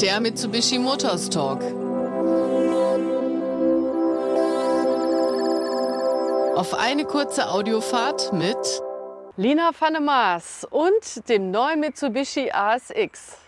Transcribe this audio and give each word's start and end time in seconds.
Der 0.00 0.20
Mitsubishi 0.20 0.78
Motors 0.78 1.30
Talk. 1.30 1.62
Auf 6.56 6.74
eine 6.74 7.04
kurze 7.04 7.50
Audiofahrt 7.50 8.32
mit 8.32 8.56
Lina 9.36 9.70
van 9.78 9.94
der 9.94 10.02
Maas 10.02 10.66
und 10.70 11.28
dem 11.28 11.50
neuen 11.50 11.80
Mitsubishi 11.80 12.50
ASX. 12.50 13.41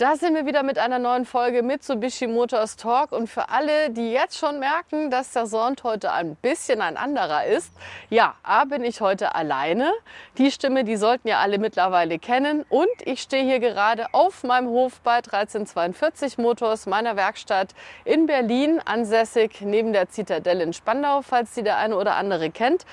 Da 0.00 0.16
sind 0.16 0.34
wir 0.34 0.46
wieder 0.46 0.62
mit 0.62 0.78
einer 0.78 0.98
neuen 0.98 1.26
Folge 1.26 1.62
Mitsubishi 1.62 2.26
Motors 2.26 2.76
Talk 2.76 3.12
und 3.12 3.28
für 3.28 3.50
alle, 3.50 3.90
die 3.90 4.12
jetzt 4.12 4.38
schon 4.38 4.58
merken, 4.58 5.10
dass 5.10 5.32
der 5.32 5.44
Sound 5.44 5.84
heute 5.84 6.10
ein 6.10 6.36
bisschen 6.36 6.80
ein 6.80 6.96
anderer 6.96 7.44
ist, 7.44 7.70
ja, 8.08 8.34
A 8.42 8.64
bin 8.64 8.82
ich 8.82 9.02
heute 9.02 9.34
alleine. 9.34 9.92
Die 10.38 10.50
Stimme, 10.50 10.84
die 10.84 10.96
sollten 10.96 11.28
ja 11.28 11.40
alle 11.40 11.58
mittlerweile 11.58 12.18
kennen 12.18 12.64
und 12.70 12.88
ich 13.04 13.20
stehe 13.20 13.44
hier 13.44 13.60
gerade 13.60 14.06
auf 14.12 14.42
meinem 14.42 14.68
Hof 14.68 15.02
bei 15.02 15.16
1342 15.16 16.38
Motors, 16.38 16.86
meiner 16.86 17.16
Werkstatt 17.16 17.74
in 18.06 18.24
Berlin, 18.24 18.80
ansässig 18.82 19.60
neben 19.60 19.92
der 19.92 20.08
Zitadelle 20.08 20.64
in 20.64 20.72
Spandau, 20.72 21.20
falls 21.20 21.52
die 21.52 21.62
der 21.62 21.76
eine 21.76 21.94
oder 21.94 22.16
andere 22.16 22.48
kennt. 22.48 22.86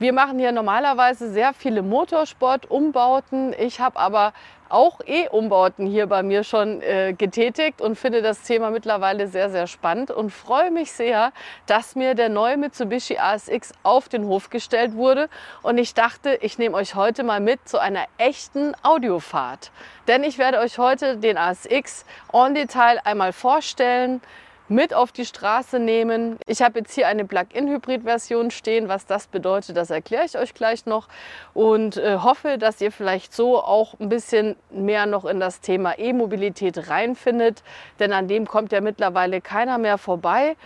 Wir 0.00 0.12
machen 0.12 0.40
hier 0.40 0.50
normalerweise 0.50 1.30
sehr 1.30 1.54
viele 1.54 1.80
Motorsport-Umbauten. 1.82 3.54
Ich 3.56 3.78
habe 3.78 3.96
aber 3.96 4.32
auch 4.68 4.98
E-Umbauten 5.06 5.86
hier 5.86 6.08
bei 6.08 6.24
mir 6.24 6.42
schon 6.42 6.82
äh, 6.82 7.14
getätigt 7.16 7.80
und 7.80 7.96
finde 7.96 8.20
das 8.20 8.42
Thema 8.42 8.72
mittlerweile 8.72 9.28
sehr, 9.28 9.50
sehr 9.50 9.68
spannend 9.68 10.10
und 10.10 10.30
freue 10.30 10.72
mich 10.72 10.90
sehr, 10.90 11.32
dass 11.66 11.94
mir 11.94 12.16
der 12.16 12.28
neue 12.28 12.56
Mitsubishi 12.56 13.18
ASX 13.18 13.72
auf 13.84 14.08
den 14.08 14.24
Hof 14.24 14.50
gestellt 14.50 14.94
wurde. 14.94 15.28
Und 15.62 15.78
ich 15.78 15.94
dachte, 15.94 16.38
ich 16.40 16.58
nehme 16.58 16.76
euch 16.76 16.96
heute 16.96 17.22
mal 17.22 17.38
mit 17.38 17.68
zu 17.68 17.78
einer 17.78 18.06
echten 18.18 18.74
Audiofahrt. 18.82 19.70
Denn 20.08 20.24
ich 20.24 20.38
werde 20.38 20.58
euch 20.58 20.78
heute 20.78 21.18
den 21.18 21.38
ASX 21.38 22.04
en 22.32 22.54
Detail 22.56 23.00
einmal 23.04 23.32
vorstellen, 23.32 24.20
mit 24.74 24.92
auf 24.92 25.12
die 25.12 25.24
Straße 25.24 25.78
nehmen. 25.78 26.36
Ich 26.46 26.60
habe 26.60 26.80
jetzt 26.80 26.92
hier 26.92 27.06
eine 27.06 27.24
Plug-in-Hybrid-Version 27.24 28.50
stehen. 28.50 28.88
Was 28.88 29.06
das 29.06 29.28
bedeutet, 29.28 29.76
das 29.76 29.90
erkläre 29.90 30.24
ich 30.24 30.36
euch 30.36 30.52
gleich 30.52 30.84
noch 30.84 31.08
und 31.54 31.96
äh, 31.96 32.18
hoffe, 32.18 32.58
dass 32.58 32.80
ihr 32.80 32.90
vielleicht 32.90 33.32
so 33.32 33.62
auch 33.62 33.94
ein 34.00 34.08
bisschen 34.08 34.56
mehr 34.70 35.06
noch 35.06 35.24
in 35.24 35.38
das 35.38 35.60
Thema 35.60 35.96
E-Mobilität 35.96 36.90
reinfindet, 36.90 37.62
denn 38.00 38.12
an 38.12 38.26
dem 38.26 38.46
kommt 38.48 38.72
ja 38.72 38.80
mittlerweile 38.80 39.40
keiner 39.40 39.78
mehr 39.78 39.96
vorbei. 39.96 40.56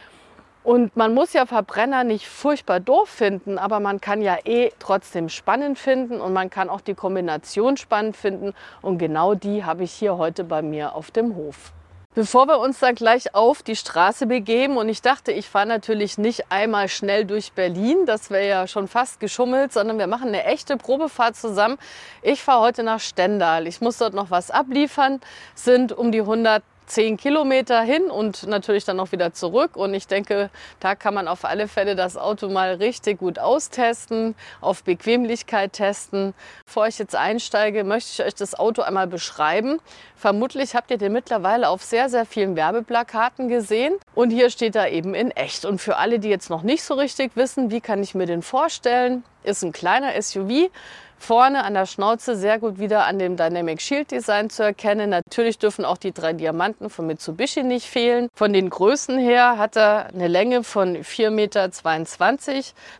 Und 0.64 0.96
man 0.96 1.14
muss 1.14 1.34
ja 1.34 1.46
Verbrenner 1.46 2.04
nicht 2.04 2.28
furchtbar 2.28 2.80
doof 2.80 3.08
finden, 3.08 3.58
aber 3.58 3.78
man 3.78 4.00
kann 4.00 4.22
ja 4.22 4.38
eh 4.44 4.70
trotzdem 4.78 5.28
spannend 5.28 5.78
finden 5.78 6.20
und 6.20 6.32
man 6.32 6.50
kann 6.50 6.68
auch 6.68 6.80
die 6.80 6.94
Kombination 6.94 7.76
spannend 7.76 8.16
finden. 8.16 8.54
Und 8.82 8.98
genau 8.98 9.34
die 9.34 9.64
habe 9.64 9.84
ich 9.84 9.92
hier 9.92 10.18
heute 10.18 10.44
bei 10.44 10.62
mir 10.62 10.94
auf 10.94 11.10
dem 11.10 11.36
Hof. 11.36 11.72
Bevor 12.14 12.48
wir 12.48 12.58
uns 12.58 12.80
dann 12.80 12.94
gleich 12.94 13.34
auf 13.34 13.62
die 13.62 13.76
Straße 13.76 14.26
begeben 14.26 14.76
und 14.76 14.88
ich 14.88 15.02
dachte, 15.02 15.30
ich 15.30 15.48
fahre 15.48 15.66
natürlich 15.66 16.18
nicht 16.18 16.50
einmal 16.50 16.88
schnell 16.88 17.24
durch 17.24 17.52
Berlin, 17.52 18.06
das 18.06 18.30
wäre 18.30 18.48
ja 18.48 18.66
schon 18.66 18.88
fast 18.88 19.20
geschummelt, 19.20 19.72
sondern 19.72 19.98
wir 19.98 20.06
machen 20.06 20.28
eine 20.28 20.44
echte 20.44 20.76
Probefahrt 20.78 21.36
zusammen. 21.36 21.78
Ich 22.22 22.42
fahre 22.42 22.62
heute 22.62 22.82
nach 22.82 23.00
Stendal. 23.00 23.66
Ich 23.66 23.80
muss 23.80 23.98
dort 23.98 24.14
noch 24.14 24.30
was 24.30 24.50
abliefern, 24.50 25.20
sind 25.54 25.92
um 25.92 26.10
die 26.10 26.20
100 26.20 26.64
zehn 26.88 27.16
Kilometer 27.16 27.80
hin 27.82 28.10
und 28.10 28.46
natürlich 28.46 28.84
dann 28.84 28.98
auch 29.00 29.12
wieder 29.12 29.32
zurück. 29.32 29.76
Und 29.76 29.94
ich 29.94 30.06
denke, 30.06 30.50
da 30.80 30.94
kann 30.94 31.14
man 31.14 31.28
auf 31.28 31.44
alle 31.44 31.68
Fälle 31.68 31.94
das 31.94 32.16
Auto 32.16 32.48
mal 32.48 32.74
richtig 32.74 33.18
gut 33.18 33.38
austesten, 33.38 34.34
auf 34.60 34.82
Bequemlichkeit 34.82 35.74
testen. 35.74 36.34
Bevor 36.66 36.86
ich 36.86 36.98
jetzt 36.98 37.14
einsteige, 37.14 37.84
möchte 37.84 38.10
ich 38.22 38.26
euch 38.26 38.34
das 38.34 38.58
Auto 38.58 38.82
einmal 38.82 39.06
beschreiben. 39.06 39.80
Vermutlich 40.16 40.74
habt 40.74 40.90
ihr 40.90 40.98
den 40.98 41.12
mittlerweile 41.12 41.68
auf 41.68 41.82
sehr, 41.82 42.08
sehr 42.08 42.26
vielen 42.26 42.56
Werbeplakaten 42.56 43.48
gesehen. 43.48 43.94
Und 44.14 44.30
hier 44.30 44.50
steht 44.50 44.74
er 44.74 44.90
eben 44.90 45.14
in 45.14 45.30
echt. 45.30 45.64
Und 45.64 45.80
für 45.80 45.96
alle, 45.96 46.18
die 46.18 46.28
jetzt 46.28 46.50
noch 46.50 46.62
nicht 46.62 46.82
so 46.82 46.94
richtig 46.94 47.36
wissen, 47.36 47.70
wie 47.70 47.80
kann 47.80 48.02
ich 48.02 48.14
mir 48.14 48.26
den 48.26 48.42
vorstellen, 48.42 49.22
ist 49.44 49.62
ein 49.62 49.72
kleiner 49.72 50.20
SUV 50.20 50.70
Vorne 51.18 51.64
an 51.64 51.74
der 51.74 51.86
Schnauze 51.86 52.36
sehr 52.36 52.58
gut 52.58 52.78
wieder 52.78 53.04
an 53.06 53.18
dem 53.18 53.36
Dynamic 53.36 53.82
Shield 53.82 54.10
Design 54.10 54.50
zu 54.50 54.62
erkennen. 54.62 55.10
Natürlich 55.10 55.58
dürfen 55.58 55.84
auch 55.84 55.98
die 55.98 56.12
drei 56.12 56.32
Diamanten 56.32 56.90
von 56.90 57.06
Mitsubishi 57.06 57.62
nicht 57.62 57.86
fehlen. 57.86 58.28
Von 58.34 58.52
den 58.52 58.70
Größen 58.70 59.18
her 59.18 59.58
hat 59.58 59.76
er 59.76 60.06
eine 60.06 60.28
Länge 60.28 60.62
von 60.62 60.96
4,22 60.96 61.30
Meter, 61.30 61.70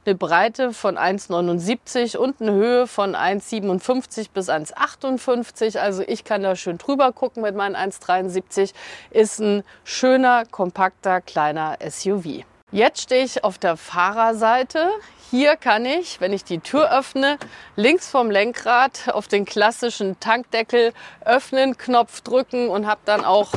eine 0.05 0.15
Breite 0.15 0.73
von 0.73 0.99
1,79 0.99 2.17
und 2.17 2.41
eine 2.41 2.53
Höhe 2.53 2.87
von 2.87 3.15
1,57 3.15 4.29
bis 4.35 4.49
1,58. 4.49 5.79
Also 5.79 6.03
ich 6.07 6.25
kann 6.25 6.43
da 6.43 6.57
schön 6.57 6.79
drüber 6.79 7.13
gucken 7.13 7.43
mit 7.43 7.55
meinen 7.55 7.77
1,73. 7.77 8.73
Ist 9.11 9.39
ein 9.41 9.63
schöner, 9.85 10.45
kompakter, 10.51 11.21
kleiner 11.21 11.79
SUV. 11.89 12.45
Jetzt 12.71 13.01
stehe 13.01 13.25
ich 13.25 13.45
auf 13.45 13.57
der 13.57 13.79
Fahrerseite. 13.79 14.91
Hier 15.31 15.57
kann 15.57 15.85
ich, 15.85 16.23
wenn 16.23 16.33
ich 16.33 16.43
die 16.43 16.61
Tür 16.61 16.91
öffne, 16.91 17.37
links 17.77 18.09
vom 18.09 18.31
Lenkrad 18.31 19.11
auf 19.13 19.29
den 19.29 19.45
klassischen 19.45 20.19
Tankdeckel 20.21 20.95
öffnen, 21.23 21.77
Knopf 21.77 22.23
drücken 22.23 22.71
und 22.71 22.87
habe 22.87 23.01
dann 23.05 23.27
auch 23.27 23.53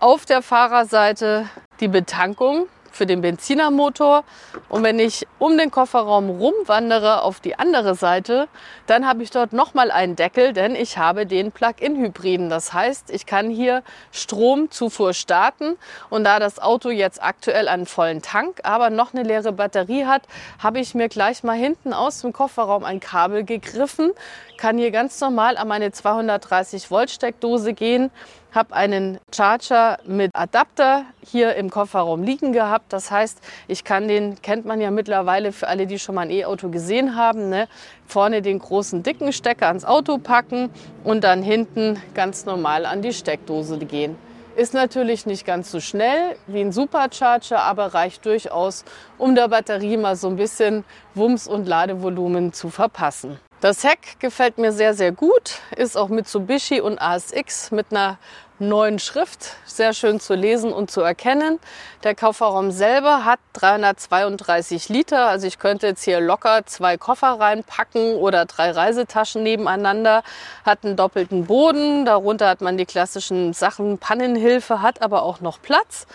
auf 0.00 0.26
der 0.26 0.42
Fahrerseite 0.42 1.48
die 1.78 1.86
Betankung 1.86 2.66
für 2.92 3.06
den 3.06 3.20
Benzinermotor. 3.20 4.24
Und 4.68 4.84
wenn 4.84 4.98
ich 4.98 5.26
um 5.38 5.58
den 5.58 5.70
Kofferraum 5.70 6.30
rumwandere 6.30 7.22
auf 7.22 7.40
die 7.40 7.58
andere 7.58 7.94
Seite, 7.94 8.48
dann 8.86 9.06
habe 9.06 9.22
ich 9.22 9.30
dort 9.30 9.52
nochmal 9.52 9.90
einen 9.90 10.14
Deckel, 10.14 10.52
denn 10.52 10.76
ich 10.76 10.98
habe 10.98 11.26
den 11.26 11.50
Plug-in-Hybriden. 11.50 12.50
Das 12.50 12.72
heißt, 12.72 13.10
ich 13.10 13.26
kann 13.26 13.50
hier 13.50 13.82
Stromzufuhr 14.12 15.14
starten. 15.14 15.76
Und 16.10 16.24
da 16.24 16.38
das 16.38 16.58
Auto 16.58 16.90
jetzt 16.90 17.22
aktuell 17.22 17.68
einen 17.68 17.86
vollen 17.86 18.22
Tank, 18.22 18.60
aber 18.62 18.90
noch 18.90 19.14
eine 19.14 19.22
leere 19.22 19.52
Batterie 19.52 20.04
hat, 20.04 20.22
habe 20.58 20.80
ich 20.80 20.94
mir 20.94 21.08
gleich 21.08 21.42
mal 21.42 21.56
hinten 21.56 21.92
aus 21.92 22.20
dem 22.20 22.32
Kofferraum 22.32 22.84
ein 22.84 23.00
Kabel 23.00 23.44
gegriffen, 23.44 24.12
kann 24.56 24.78
hier 24.78 24.90
ganz 24.90 25.20
normal 25.20 25.56
an 25.56 25.66
meine 25.66 25.90
230 25.90 26.90
Volt 26.90 27.10
Steckdose 27.10 27.72
gehen 27.72 28.10
habe 28.52 28.74
einen 28.74 29.18
Charger 29.34 29.98
mit 30.06 30.30
Adapter 30.34 31.04
hier 31.24 31.54
im 31.56 31.70
Kofferraum 31.70 32.22
liegen 32.22 32.52
gehabt. 32.52 32.92
Das 32.92 33.10
heißt, 33.10 33.40
ich 33.68 33.84
kann 33.84 34.08
den, 34.08 34.40
kennt 34.42 34.66
man 34.66 34.80
ja 34.80 34.90
mittlerweile 34.90 35.52
für 35.52 35.68
alle, 35.68 35.86
die 35.86 35.98
schon 35.98 36.14
mal 36.14 36.22
ein 36.22 36.30
E-Auto 36.30 36.68
gesehen 36.68 37.16
haben, 37.16 37.48
ne? 37.48 37.68
vorne 38.06 38.42
den 38.42 38.58
großen 38.58 39.02
dicken 39.02 39.32
Stecker 39.32 39.68
ans 39.68 39.84
Auto 39.84 40.18
packen 40.18 40.70
und 41.02 41.24
dann 41.24 41.42
hinten 41.42 42.00
ganz 42.14 42.44
normal 42.44 42.84
an 42.84 43.02
die 43.02 43.12
Steckdose 43.12 43.78
gehen. 43.78 44.16
Ist 44.54 44.74
natürlich 44.74 45.24
nicht 45.24 45.46
ganz 45.46 45.70
so 45.70 45.80
schnell 45.80 46.36
wie 46.46 46.60
ein 46.60 46.72
Supercharger, 46.72 47.60
aber 47.62 47.94
reicht 47.94 48.26
durchaus, 48.26 48.84
um 49.16 49.34
der 49.34 49.48
Batterie 49.48 49.96
mal 49.96 50.14
so 50.14 50.28
ein 50.28 50.36
bisschen 50.36 50.84
Wumms 51.14 51.48
und 51.48 51.66
Ladevolumen 51.66 52.52
zu 52.52 52.68
verpassen. 52.68 53.38
Das 53.62 53.84
Heck 53.84 54.18
gefällt 54.18 54.58
mir 54.58 54.72
sehr, 54.72 54.92
sehr 54.92 55.12
gut. 55.12 55.60
Ist 55.76 55.96
auch 55.96 56.08
Mitsubishi 56.08 56.80
und 56.80 57.00
ASX 57.00 57.70
mit 57.70 57.86
einer 57.92 58.18
neuen 58.68 58.98
Schrift. 58.98 59.56
Sehr 59.64 59.92
schön 59.94 60.20
zu 60.20 60.34
lesen 60.34 60.72
und 60.72 60.90
zu 60.90 61.00
erkennen. 61.00 61.58
Der 62.04 62.14
Kofferraum 62.14 62.70
selber 62.70 63.24
hat 63.24 63.40
332 63.54 64.88
Liter. 64.88 65.28
Also 65.28 65.46
ich 65.46 65.58
könnte 65.58 65.86
jetzt 65.86 66.04
hier 66.04 66.20
locker 66.20 66.64
zwei 66.66 66.96
Koffer 66.96 67.38
reinpacken 67.38 68.16
oder 68.16 68.44
drei 68.46 68.70
Reisetaschen 68.70 69.42
nebeneinander. 69.42 70.22
Hat 70.64 70.84
einen 70.84 70.96
doppelten 70.96 71.46
Boden. 71.46 72.04
Darunter 72.04 72.48
hat 72.48 72.60
man 72.60 72.76
die 72.76 72.86
klassischen 72.86 73.52
Sachen. 73.52 73.98
Pannenhilfe 73.98 74.82
hat 74.82 75.02
aber 75.02 75.22
auch 75.22 75.40
noch 75.40 75.60
Platz. 75.60 76.06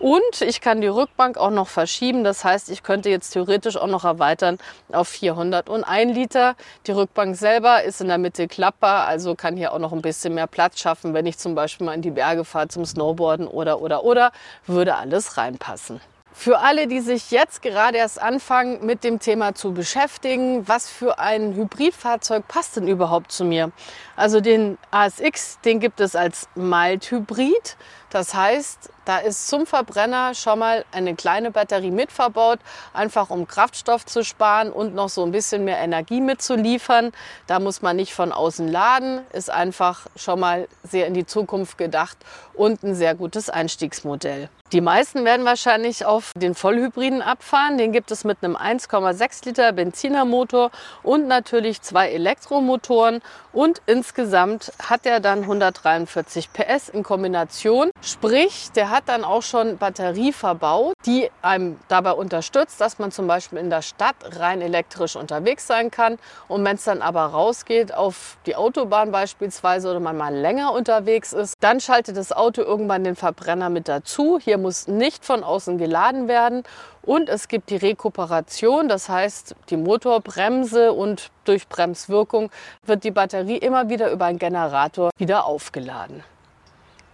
Und 0.00 0.40
ich 0.40 0.62
kann 0.62 0.80
die 0.80 0.86
Rückbank 0.86 1.36
auch 1.36 1.50
noch 1.50 1.68
verschieben. 1.68 2.24
Das 2.24 2.42
heißt, 2.42 2.70
ich 2.70 2.82
könnte 2.82 3.10
jetzt 3.10 3.32
theoretisch 3.32 3.76
auch 3.76 3.86
noch 3.86 4.04
erweitern 4.04 4.56
auf 4.90 5.08
401 5.08 6.14
Liter. 6.14 6.56
Die 6.86 6.92
Rückbank 6.92 7.36
selber 7.36 7.82
ist 7.84 8.00
in 8.00 8.08
der 8.08 8.16
Mitte 8.16 8.48
klappbar, 8.48 9.06
also 9.06 9.34
kann 9.34 9.58
hier 9.58 9.74
auch 9.74 9.78
noch 9.78 9.92
ein 9.92 10.00
bisschen 10.00 10.34
mehr 10.34 10.46
Platz 10.46 10.80
schaffen, 10.80 11.12
wenn 11.12 11.26
ich 11.26 11.36
zum 11.36 11.54
Beispiel 11.54 11.84
mal 11.84 11.92
in 11.92 12.00
die 12.00 12.10
Berge 12.10 12.46
fahre 12.46 12.68
zum 12.68 12.86
Snowboarden 12.86 13.46
oder, 13.46 13.82
oder, 13.82 14.02
oder, 14.02 14.32
würde 14.66 14.96
alles 14.96 15.36
reinpassen. 15.36 16.00
Für 16.32 16.60
alle, 16.60 16.86
die 16.86 17.00
sich 17.00 17.30
jetzt 17.32 17.60
gerade 17.60 17.98
erst 17.98 18.22
anfangen, 18.22 18.86
mit 18.86 19.04
dem 19.04 19.18
Thema 19.18 19.54
zu 19.54 19.74
beschäftigen, 19.74 20.66
was 20.66 20.88
für 20.88 21.18
ein 21.18 21.54
Hybridfahrzeug 21.54 22.48
passt 22.48 22.76
denn 22.76 22.88
überhaupt 22.88 23.32
zu 23.32 23.44
mir? 23.44 23.72
Also 24.16 24.40
den 24.40 24.78
ASX, 24.90 25.58
den 25.64 25.80
gibt 25.80 26.00
es 26.00 26.16
als 26.16 26.48
Mild-Hybrid. 26.54 27.76
Das 28.10 28.32
heißt, 28.32 28.90
da 29.04 29.18
ist 29.18 29.48
zum 29.48 29.66
Verbrenner 29.66 30.34
schon 30.34 30.58
mal 30.58 30.84
eine 30.92 31.14
kleine 31.14 31.50
Batterie 31.50 31.90
mit 31.90 32.12
verbaut, 32.12 32.58
einfach 32.92 33.30
um 33.30 33.48
Kraftstoff 33.48 34.06
zu 34.06 34.24
sparen 34.24 34.70
und 34.70 34.94
noch 34.94 35.08
so 35.08 35.24
ein 35.24 35.32
bisschen 35.32 35.64
mehr 35.64 35.78
Energie 35.78 36.20
mitzuliefern. 36.20 37.12
Da 37.46 37.60
muss 37.60 37.82
man 37.82 37.96
nicht 37.96 38.14
von 38.14 38.32
außen 38.32 38.68
laden, 38.68 39.20
ist 39.32 39.50
einfach 39.50 40.06
schon 40.16 40.40
mal 40.40 40.68
sehr 40.82 41.06
in 41.06 41.14
die 41.14 41.26
Zukunft 41.26 41.78
gedacht 41.78 42.18
und 42.54 42.82
ein 42.82 42.94
sehr 42.94 43.14
gutes 43.14 43.48
Einstiegsmodell. 43.48 44.48
Die 44.72 44.80
meisten 44.80 45.24
werden 45.24 45.44
wahrscheinlich 45.44 46.04
auf 46.04 46.30
den 46.36 46.54
Vollhybriden 46.54 47.22
abfahren. 47.22 47.76
Den 47.76 47.90
gibt 47.90 48.12
es 48.12 48.22
mit 48.22 48.38
einem 48.42 48.54
1,6 48.54 49.46
Liter 49.46 49.72
Benzinermotor 49.72 50.70
und 51.02 51.26
natürlich 51.26 51.82
zwei 51.82 52.10
Elektromotoren. 52.10 53.20
Und 53.52 53.82
insgesamt 53.86 54.72
hat 54.80 55.06
er 55.06 55.18
dann 55.18 55.40
143 55.40 56.52
PS 56.52 56.88
in 56.88 57.02
Kombination. 57.02 57.90
Sprich, 58.00 58.70
der 58.76 58.90
hat 59.00 59.08
dann 59.08 59.24
auch 59.24 59.42
schon 59.42 59.78
Batterie 59.78 60.30
verbaut, 60.30 60.94
die 61.06 61.30
einem 61.40 61.78
dabei 61.88 62.12
unterstützt, 62.12 62.82
dass 62.82 62.98
man 62.98 63.10
zum 63.10 63.26
Beispiel 63.26 63.58
in 63.58 63.70
der 63.70 63.80
Stadt 63.80 64.14
rein 64.38 64.60
elektrisch 64.60 65.16
unterwegs 65.16 65.66
sein 65.66 65.90
kann. 65.90 66.18
Und 66.48 66.64
wenn 66.66 66.76
es 66.76 66.84
dann 66.84 67.00
aber 67.00 67.22
rausgeht 67.22 67.94
auf 67.94 68.36
die 68.44 68.56
Autobahn 68.56 69.10
beispielsweise 69.10 69.90
oder 69.90 70.00
man 70.00 70.18
mal 70.18 70.34
länger 70.34 70.74
unterwegs 70.74 71.32
ist, 71.32 71.54
dann 71.60 71.80
schaltet 71.80 72.18
das 72.18 72.30
Auto 72.30 72.60
irgendwann 72.60 73.02
den 73.04 73.16
Verbrenner 73.16 73.70
mit 73.70 73.88
dazu. 73.88 74.38
Hier 74.38 74.58
muss 74.58 74.86
nicht 74.86 75.24
von 75.24 75.44
außen 75.44 75.78
geladen 75.78 76.28
werden. 76.28 76.62
Und 77.00 77.30
es 77.30 77.48
gibt 77.48 77.70
die 77.70 77.76
Rekuperation, 77.76 78.86
das 78.86 79.08
heißt 79.08 79.54
die 79.70 79.78
Motorbremse 79.78 80.92
und 80.92 81.30
durch 81.44 81.66
Bremswirkung 81.68 82.50
wird 82.84 83.04
die 83.04 83.10
Batterie 83.10 83.56
immer 83.56 83.88
wieder 83.88 84.10
über 84.10 84.26
einen 84.26 84.38
Generator 84.38 85.10
wieder 85.16 85.46
aufgeladen. 85.46 86.22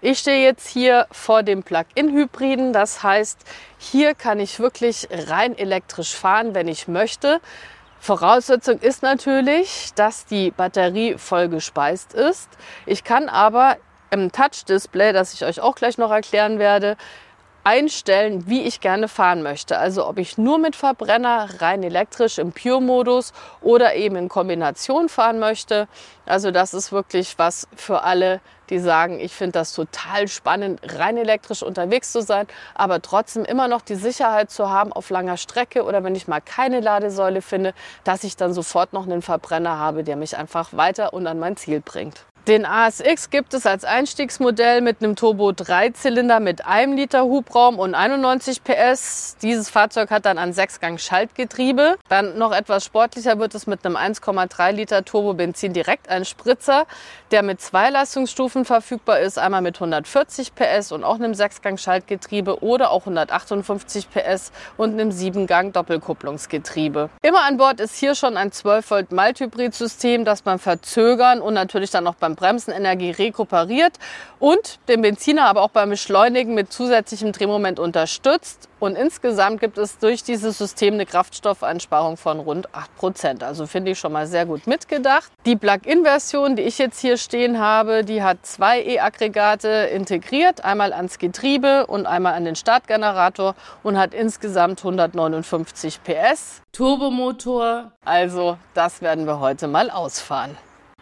Ich 0.08 0.20
stehe 0.20 0.44
jetzt 0.44 0.68
hier 0.68 1.08
vor 1.10 1.42
dem 1.42 1.64
Plug-in-Hybriden, 1.64 2.72
das 2.72 3.02
heißt, 3.02 3.40
hier 3.76 4.14
kann 4.14 4.38
ich 4.38 4.60
wirklich 4.60 5.08
rein 5.10 5.58
elektrisch 5.58 6.14
fahren, 6.14 6.54
wenn 6.54 6.68
ich 6.68 6.86
möchte. 6.86 7.40
Voraussetzung 7.98 8.78
ist 8.78 9.02
natürlich, 9.02 9.90
dass 9.96 10.24
die 10.24 10.52
Batterie 10.52 11.18
voll 11.18 11.48
gespeist 11.48 12.14
ist. 12.14 12.48
Ich 12.86 13.02
kann 13.02 13.28
aber 13.28 13.78
im 14.12 14.30
Touch-Display, 14.30 15.12
das 15.12 15.34
ich 15.34 15.44
euch 15.44 15.58
auch 15.58 15.74
gleich 15.74 15.98
noch 15.98 16.12
erklären 16.12 16.60
werde, 16.60 16.96
einstellen, 17.66 18.44
wie 18.46 18.62
ich 18.62 18.80
gerne 18.80 19.08
fahren 19.08 19.42
möchte. 19.42 19.76
Also 19.76 20.06
ob 20.06 20.18
ich 20.18 20.38
nur 20.38 20.56
mit 20.56 20.76
Verbrenner 20.76 21.48
rein 21.58 21.82
elektrisch 21.82 22.38
im 22.38 22.52
Pure-Modus 22.52 23.32
oder 23.60 23.96
eben 23.96 24.14
in 24.14 24.28
Kombination 24.28 25.08
fahren 25.08 25.40
möchte. 25.40 25.88
Also 26.26 26.52
das 26.52 26.74
ist 26.74 26.92
wirklich 26.92 27.40
was 27.40 27.66
für 27.74 28.04
alle, 28.04 28.40
die 28.70 28.78
sagen, 28.78 29.18
ich 29.18 29.32
finde 29.32 29.58
das 29.58 29.72
total 29.72 30.28
spannend, 30.28 30.80
rein 30.96 31.16
elektrisch 31.16 31.64
unterwegs 31.64 32.12
zu 32.12 32.22
sein, 32.22 32.46
aber 32.76 33.02
trotzdem 33.02 33.44
immer 33.44 33.66
noch 33.66 33.80
die 33.80 33.96
Sicherheit 33.96 34.52
zu 34.52 34.70
haben 34.70 34.92
auf 34.92 35.10
langer 35.10 35.36
Strecke 35.36 35.82
oder 35.82 36.04
wenn 36.04 36.14
ich 36.14 36.28
mal 36.28 36.40
keine 36.40 36.78
Ladesäule 36.78 37.42
finde, 37.42 37.74
dass 38.04 38.22
ich 38.22 38.36
dann 38.36 38.54
sofort 38.54 38.92
noch 38.92 39.06
einen 39.06 39.22
Verbrenner 39.22 39.76
habe, 39.76 40.04
der 40.04 40.14
mich 40.14 40.36
einfach 40.36 40.72
weiter 40.72 41.12
und 41.12 41.26
an 41.26 41.40
mein 41.40 41.56
Ziel 41.56 41.80
bringt. 41.80 42.26
Den 42.48 42.64
ASX 42.64 43.28
gibt 43.30 43.54
es 43.54 43.66
als 43.66 43.84
Einstiegsmodell 43.84 44.80
mit 44.80 45.02
einem 45.02 45.16
Turbo-Dreizylinder 45.16 46.38
mit 46.38 46.64
einem 46.64 46.92
Liter 46.92 47.24
Hubraum 47.24 47.76
und 47.76 47.96
91 47.96 48.62
PS. 48.62 49.36
Dieses 49.42 49.68
Fahrzeug 49.68 50.12
hat 50.12 50.26
dann 50.26 50.38
ein 50.38 50.52
Sechsgang-Schaltgetriebe. 50.52 51.96
Dann 52.08 52.38
noch 52.38 52.52
etwas 52.52 52.84
sportlicher 52.84 53.40
wird 53.40 53.56
es 53.56 53.66
mit 53.66 53.84
einem 53.84 53.96
1,3 53.96 54.70
Liter 54.70 55.04
Turbo-Benzin 55.04 55.72
direkt 55.72 56.08
ein 56.08 56.24
Spritzer, 56.24 56.86
der 57.32 57.42
mit 57.42 57.60
zwei 57.60 57.90
Leistungsstufen 57.90 58.64
verfügbar 58.64 59.18
ist. 59.18 59.40
Einmal 59.40 59.62
mit 59.62 59.74
140 59.74 60.54
PS 60.54 60.92
und 60.92 61.02
auch 61.02 61.16
einem 61.16 61.34
Sechsgang-Schaltgetriebe 61.34 62.62
oder 62.62 62.92
auch 62.92 63.00
158 63.00 64.08
PS 64.08 64.52
und 64.76 64.92
einem 64.92 65.10
Siebengang-Doppelkupplungsgetriebe. 65.10 67.10
Immer 67.22 67.42
an 67.42 67.56
Bord 67.56 67.80
ist 67.80 67.96
hier 67.96 68.14
schon 68.14 68.36
ein 68.36 68.52
12 68.52 68.88
Volt 68.88 69.10
Malthybrid-System, 69.10 70.24
das 70.24 70.44
man 70.44 70.60
verzögern 70.60 71.40
und 71.40 71.54
natürlich 71.54 71.90
dann 71.90 72.06
auch 72.06 72.14
beim 72.14 72.35
Bremsenenergie 72.36 73.10
rekuperiert 73.10 73.94
und 74.38 74.78
den 74.88 75.02
Benziner 75.02 75.46
aber 75.46 75.62
auch 75.62 75.70
beim 75.70 75.90
Beschleunigen 75.90 76.54
mit 76.54 76.72
zusätzlichem 76.72 77.32
Drehmoment 77.32 77.80
unterstützt. 77.80 78.68
Und 78.78 78.94
insgesamt 78.94 79.60
gibt 79.60 79.78
es 79.78 79.98
durch 79.98 80.22
dieses 80.22 80.58
System 80.58 80.94
eine 80.94 81.06
Kraftstoffeinsparung 81.06 82.18
von 82.18 82.40
rund 82.40 82.68
8%. 83.00 83.42
Also 83.42 83.66
finde 83.66 83.92
ich 83.92 83.98
schon 83.98 84.12
mal 84.12 84.26
sehr 84.26 84.44
gut 84.44 84.66
mitgedacht. 84.66 85.32
Die 85.46 85.56
Plug-in-Version, 85.56 86.56
die 86.56 86.62
ich 86.62 86.76
jetzt 86.76 87.00
hier 87.00 87.16
stehen 87.16 87.58
habe, 87.58 88.04
die 88.04 88.22
hat 88.22 88.44
zwei 88.44 88.82
E-Aggregate 88.82 89.68
integriert. 89.68 90.62
Einmal 90.62 90.92
ans 90.92 91.18
Getriebe 91.18 91.86
und 91.86 92.06
einmal 92.06 92.34
an 92.34 92.44
den 92.44 92.54
Startgenerator 92.54 93.54
und 93.82 93.96
hat 93.96 94.12
insgesamt 94.12 94.80
159 94.80 96.00
PS. 96.04 96.60
Turbomotor. 96.72 97.92
Also 98.04 98.58
das 98.74 99.00
werden 99.00 99.26
wir 99.26 99.40
heute 99.40 99.68
mal 99.68 99.90
ausfahren. 99.90 100.56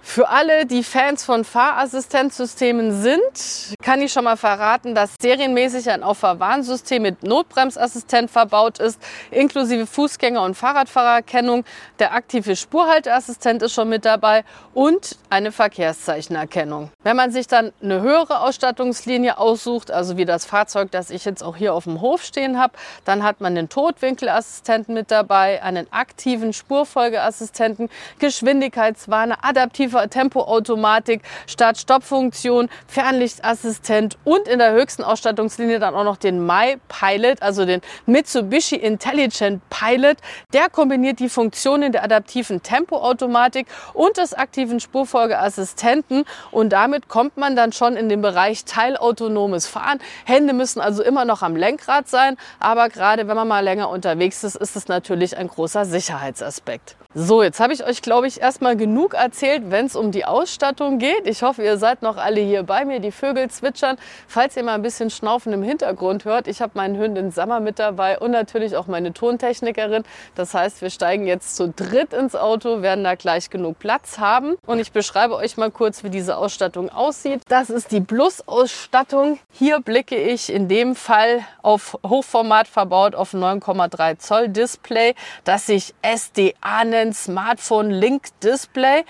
Für 0.07 0.29
alle, 0.29 0.67
die 0.67 0.85
Fans 0.85 1.25
von 1.25 1.45
Fahrassistenzsystemen 1.45 3.03
sind, 3.03 3.75
kann 3.83 4.01
ich 4.03 4.13
schon 4.13 4.25
mal 4.25 4.37
verraten, 4.37 4.95
dass 4.95 5.15
serienmäßig 5.21 5.91
ein 5.91 6.03
Auffahrwarnsystem 6.05 7.03
mit 7.03 7.25
Notbremsassistent 7.25 8.31
verbaut 8.31 8.79
ist, 8.79 9.01
inklusive 9.33 9.87
Fußgänger- 9.87 10.45
und 10.45 10.57
Fahrradfahrererkennung. 10.57 11.65
Der 11.99 12.13
aktive 12.13 12.55
Spurhalteassistent 12.55 13.63
ist 13.63 13.73
schon 13.73 13.89
mit 13.89 14.05
dabei 14.05 14.45
und 14.75 15.17
eine 15.31 15.51
Verkehrszeichenerkennung. 15.51 16.91
Wenn 17.03 17.17
man 17.17 17.33
sich 17.33 17.49
dann 17.49 17.73
eine 17.83 18.03
höhere 18.03 18.41
Ausstattungslinie 18.41 19.39
aussucht, 19.39 19.91
also 19.91 20.17
wie 20.17 20.27
das 20.27 20.45
Fahrzeug, 20.45 20.91
das 20.93 21.11
ich 21.11 21.25
jetzt 21.25 21.43
auch 21.43 21.57
hier 21.57 21.75
auf 21.75 21.85
dem 21.85 22.03
Hof 22.03 22.23
stehen 22.23 22.61
habe, 22.61 22.75
dann 23.05 23.25
hat 23.25 23.41
man 23.41 23.57
den 23.57 23.69
Totwinkelassistenten 23.69 24.95
mit 24.95 25.11
dabei, 25.11 25.63
einen 25.63 25.93
aktiven 25.93 26.53
Spurfolgeassistenten, 26.53 27.89
Geschwindigkeitswarner, 28.19 29.39
adaptive 29.43 29.94
Tempoautomatik, 30.09 31.23
Start-Stopp-Funktion, 31.47 32.69
Fernlichtassistent 32.87 34.19
und 34.25 34.49
in 34.49 34.59
der 34.59 34.73
höchsten 34.73 35.03
Ausstattungslinie 35.03 35.79
dann 35.79 35.95
auch 35.95 36.05
noch 36.05 36.17
den 36.17 36.45
My 36.45 36.77
Pilot, 36.89 37.43
also 37.43 37.65
den 37.65 37.81
Mitsubishi 38.07 38.77
Intelligent 38.77 39.63
Pilot. 39.71 40.19
Der 40.53 40.69
kombiniert 40.69 41.21
die 41.21 41.29
Funktionen 41.29 41.93
der 41.93 42.05
adaptiven 42.05 42.63
Tempoautomatik 42.63 43.67
und 43.93 44.17
des 44.17 44.35
aktiven 44.35 44.81
Spurfolgeassistenten 44.81 46.25
und 46.51 46.71
damit 46.71 47.09
kommt 47.09 47.37
man 47.37 47.57
dann 47.57 47.73
schon 47.73 47.97
in 47.97 48.09
den 48.09 48.23
Bereich 48.23 48.65
teilautonomes 48.65 49.67
Fahren. 49.67 50.01
Hände 50.25 50.53
müssen 50.53 50.81
also 50.81 51.03
immer 51.03 51.25
noch 51.25 51.43
am 51.43 51.57
Lenkrad 51.57 52.09
sein, 52.09 52.37
aber 52.59 52.89
gerade 52.89 53.29
wenn 53.29 53.37
man 53.37 53.49
mal 53.49 53.65
länger 53.65 53.89
unterwegs 53.89 54.45
ist, 54.45 54.57
ist 54.57 54.77
es 54.77 54.89
natürlich 54.89 55.37
ein 55.37 55.49
großer 55.49 55.85
Sicherheitsaspekt. 55.85 56.97
So, 57.17 57.45
jetzt 57.45 57.61
habe 57.61 57.73
ich 57.73 57.87
euch, 57.87 58.03
glaube 58.03 58.27
ich, 58.27 58.41
erstmal 58.41 58.77
genug 58.77 59.15
erzählt, 59.15 59.71
wenn 59.71 59.87
es 59.87 59.95
um 59.95 60.11
die 60.11 60.25
Ausstattung 60.25 60.99
geht. 60.99 61.29
Ich 61.29 61.45
hoffe, 61.45 61.63
ihr 61.63 61.77
seid 61.77 62.03
noch 62.03 62.17
alle 62.17 62.41
hier 62.41 62.65
bei 62.65 62.85
mir. 62.85 62.99
Die 62.99 63.13
Vögel 63.13 63.49
zwitschern. 63.49 63.99
Falls 64.27 64.57
ihr 64.57 64.65
mal 64.65 64.75
ein 64.75 64.83
bisschen 64.83 65.11
Schnaufen 65.11 65.53
im 65.53 65.63
Hintergrund 65.63 66.25
hört, 66.25 66.49
ich 66.49 66.61
habe 66.61 66.73
meinen 66.75 66.99
Hündin 66.99 67.31
Sammer 67.31 67.61
mit 67.61 67.79
dabei 67.79 68.19
und 68.19 68.33
natürlich 68.33 68.77
auch 68.77 68.89
meine 68.89 69.13
Tontechnikerin. 69.13 70.03
Das 70.35 70.55
heißt, 70.55 70.83
wir 70.83 70.91
steigen 70.91 71.29
jetzt 71.29 71.55
zu 71.55 71.69
dritt 71.69 72.13
ins 72.13 72.35
Auto, 72.35 72.83
werden 72.83 73.05
da 73.05 73.15
gleich 73.15 73.49
genug 73.49 73.79
Platz 73.79 74.19
haben. 74.19 74.57
Und 74.67 74.81
ich 74.81 74.91
beschreibe 74.91 75.37
euch 75.37 75.57
mal 75.57 75.71
kurz, 75.71 76.03
wie 76.03 76.11
diese 76.11 76.37
Ausstattung 76.37 76.89
aussieht. 76.89 77.43
Das 77.47 77.71
ist 77.71 77.93
die 77.93 78.01
Plus-Ausstattung. 78.01 79.39
Hier 79.53 79.79
blicke 79.79 80.17
ich 80.17 80.53
in 80.53 80.67
dem 80.67 80.97
Fall 80.97 81.45
auf 81.63 81.97
Hochformat 82.05 82.67
verbaut 82.67 83.15
auf 83.15 83.35
9,3 83.35 84.19
Zoll 84.19 84.49
Display, 84.49 85.15
das 85.45 85.67
sich 85.67 85.95
SDA 86.03 86.85
nennt 86.85 87.04
Smartphone 87.13 88.01
Link 88.01 88.31
Display. 88.41 89.05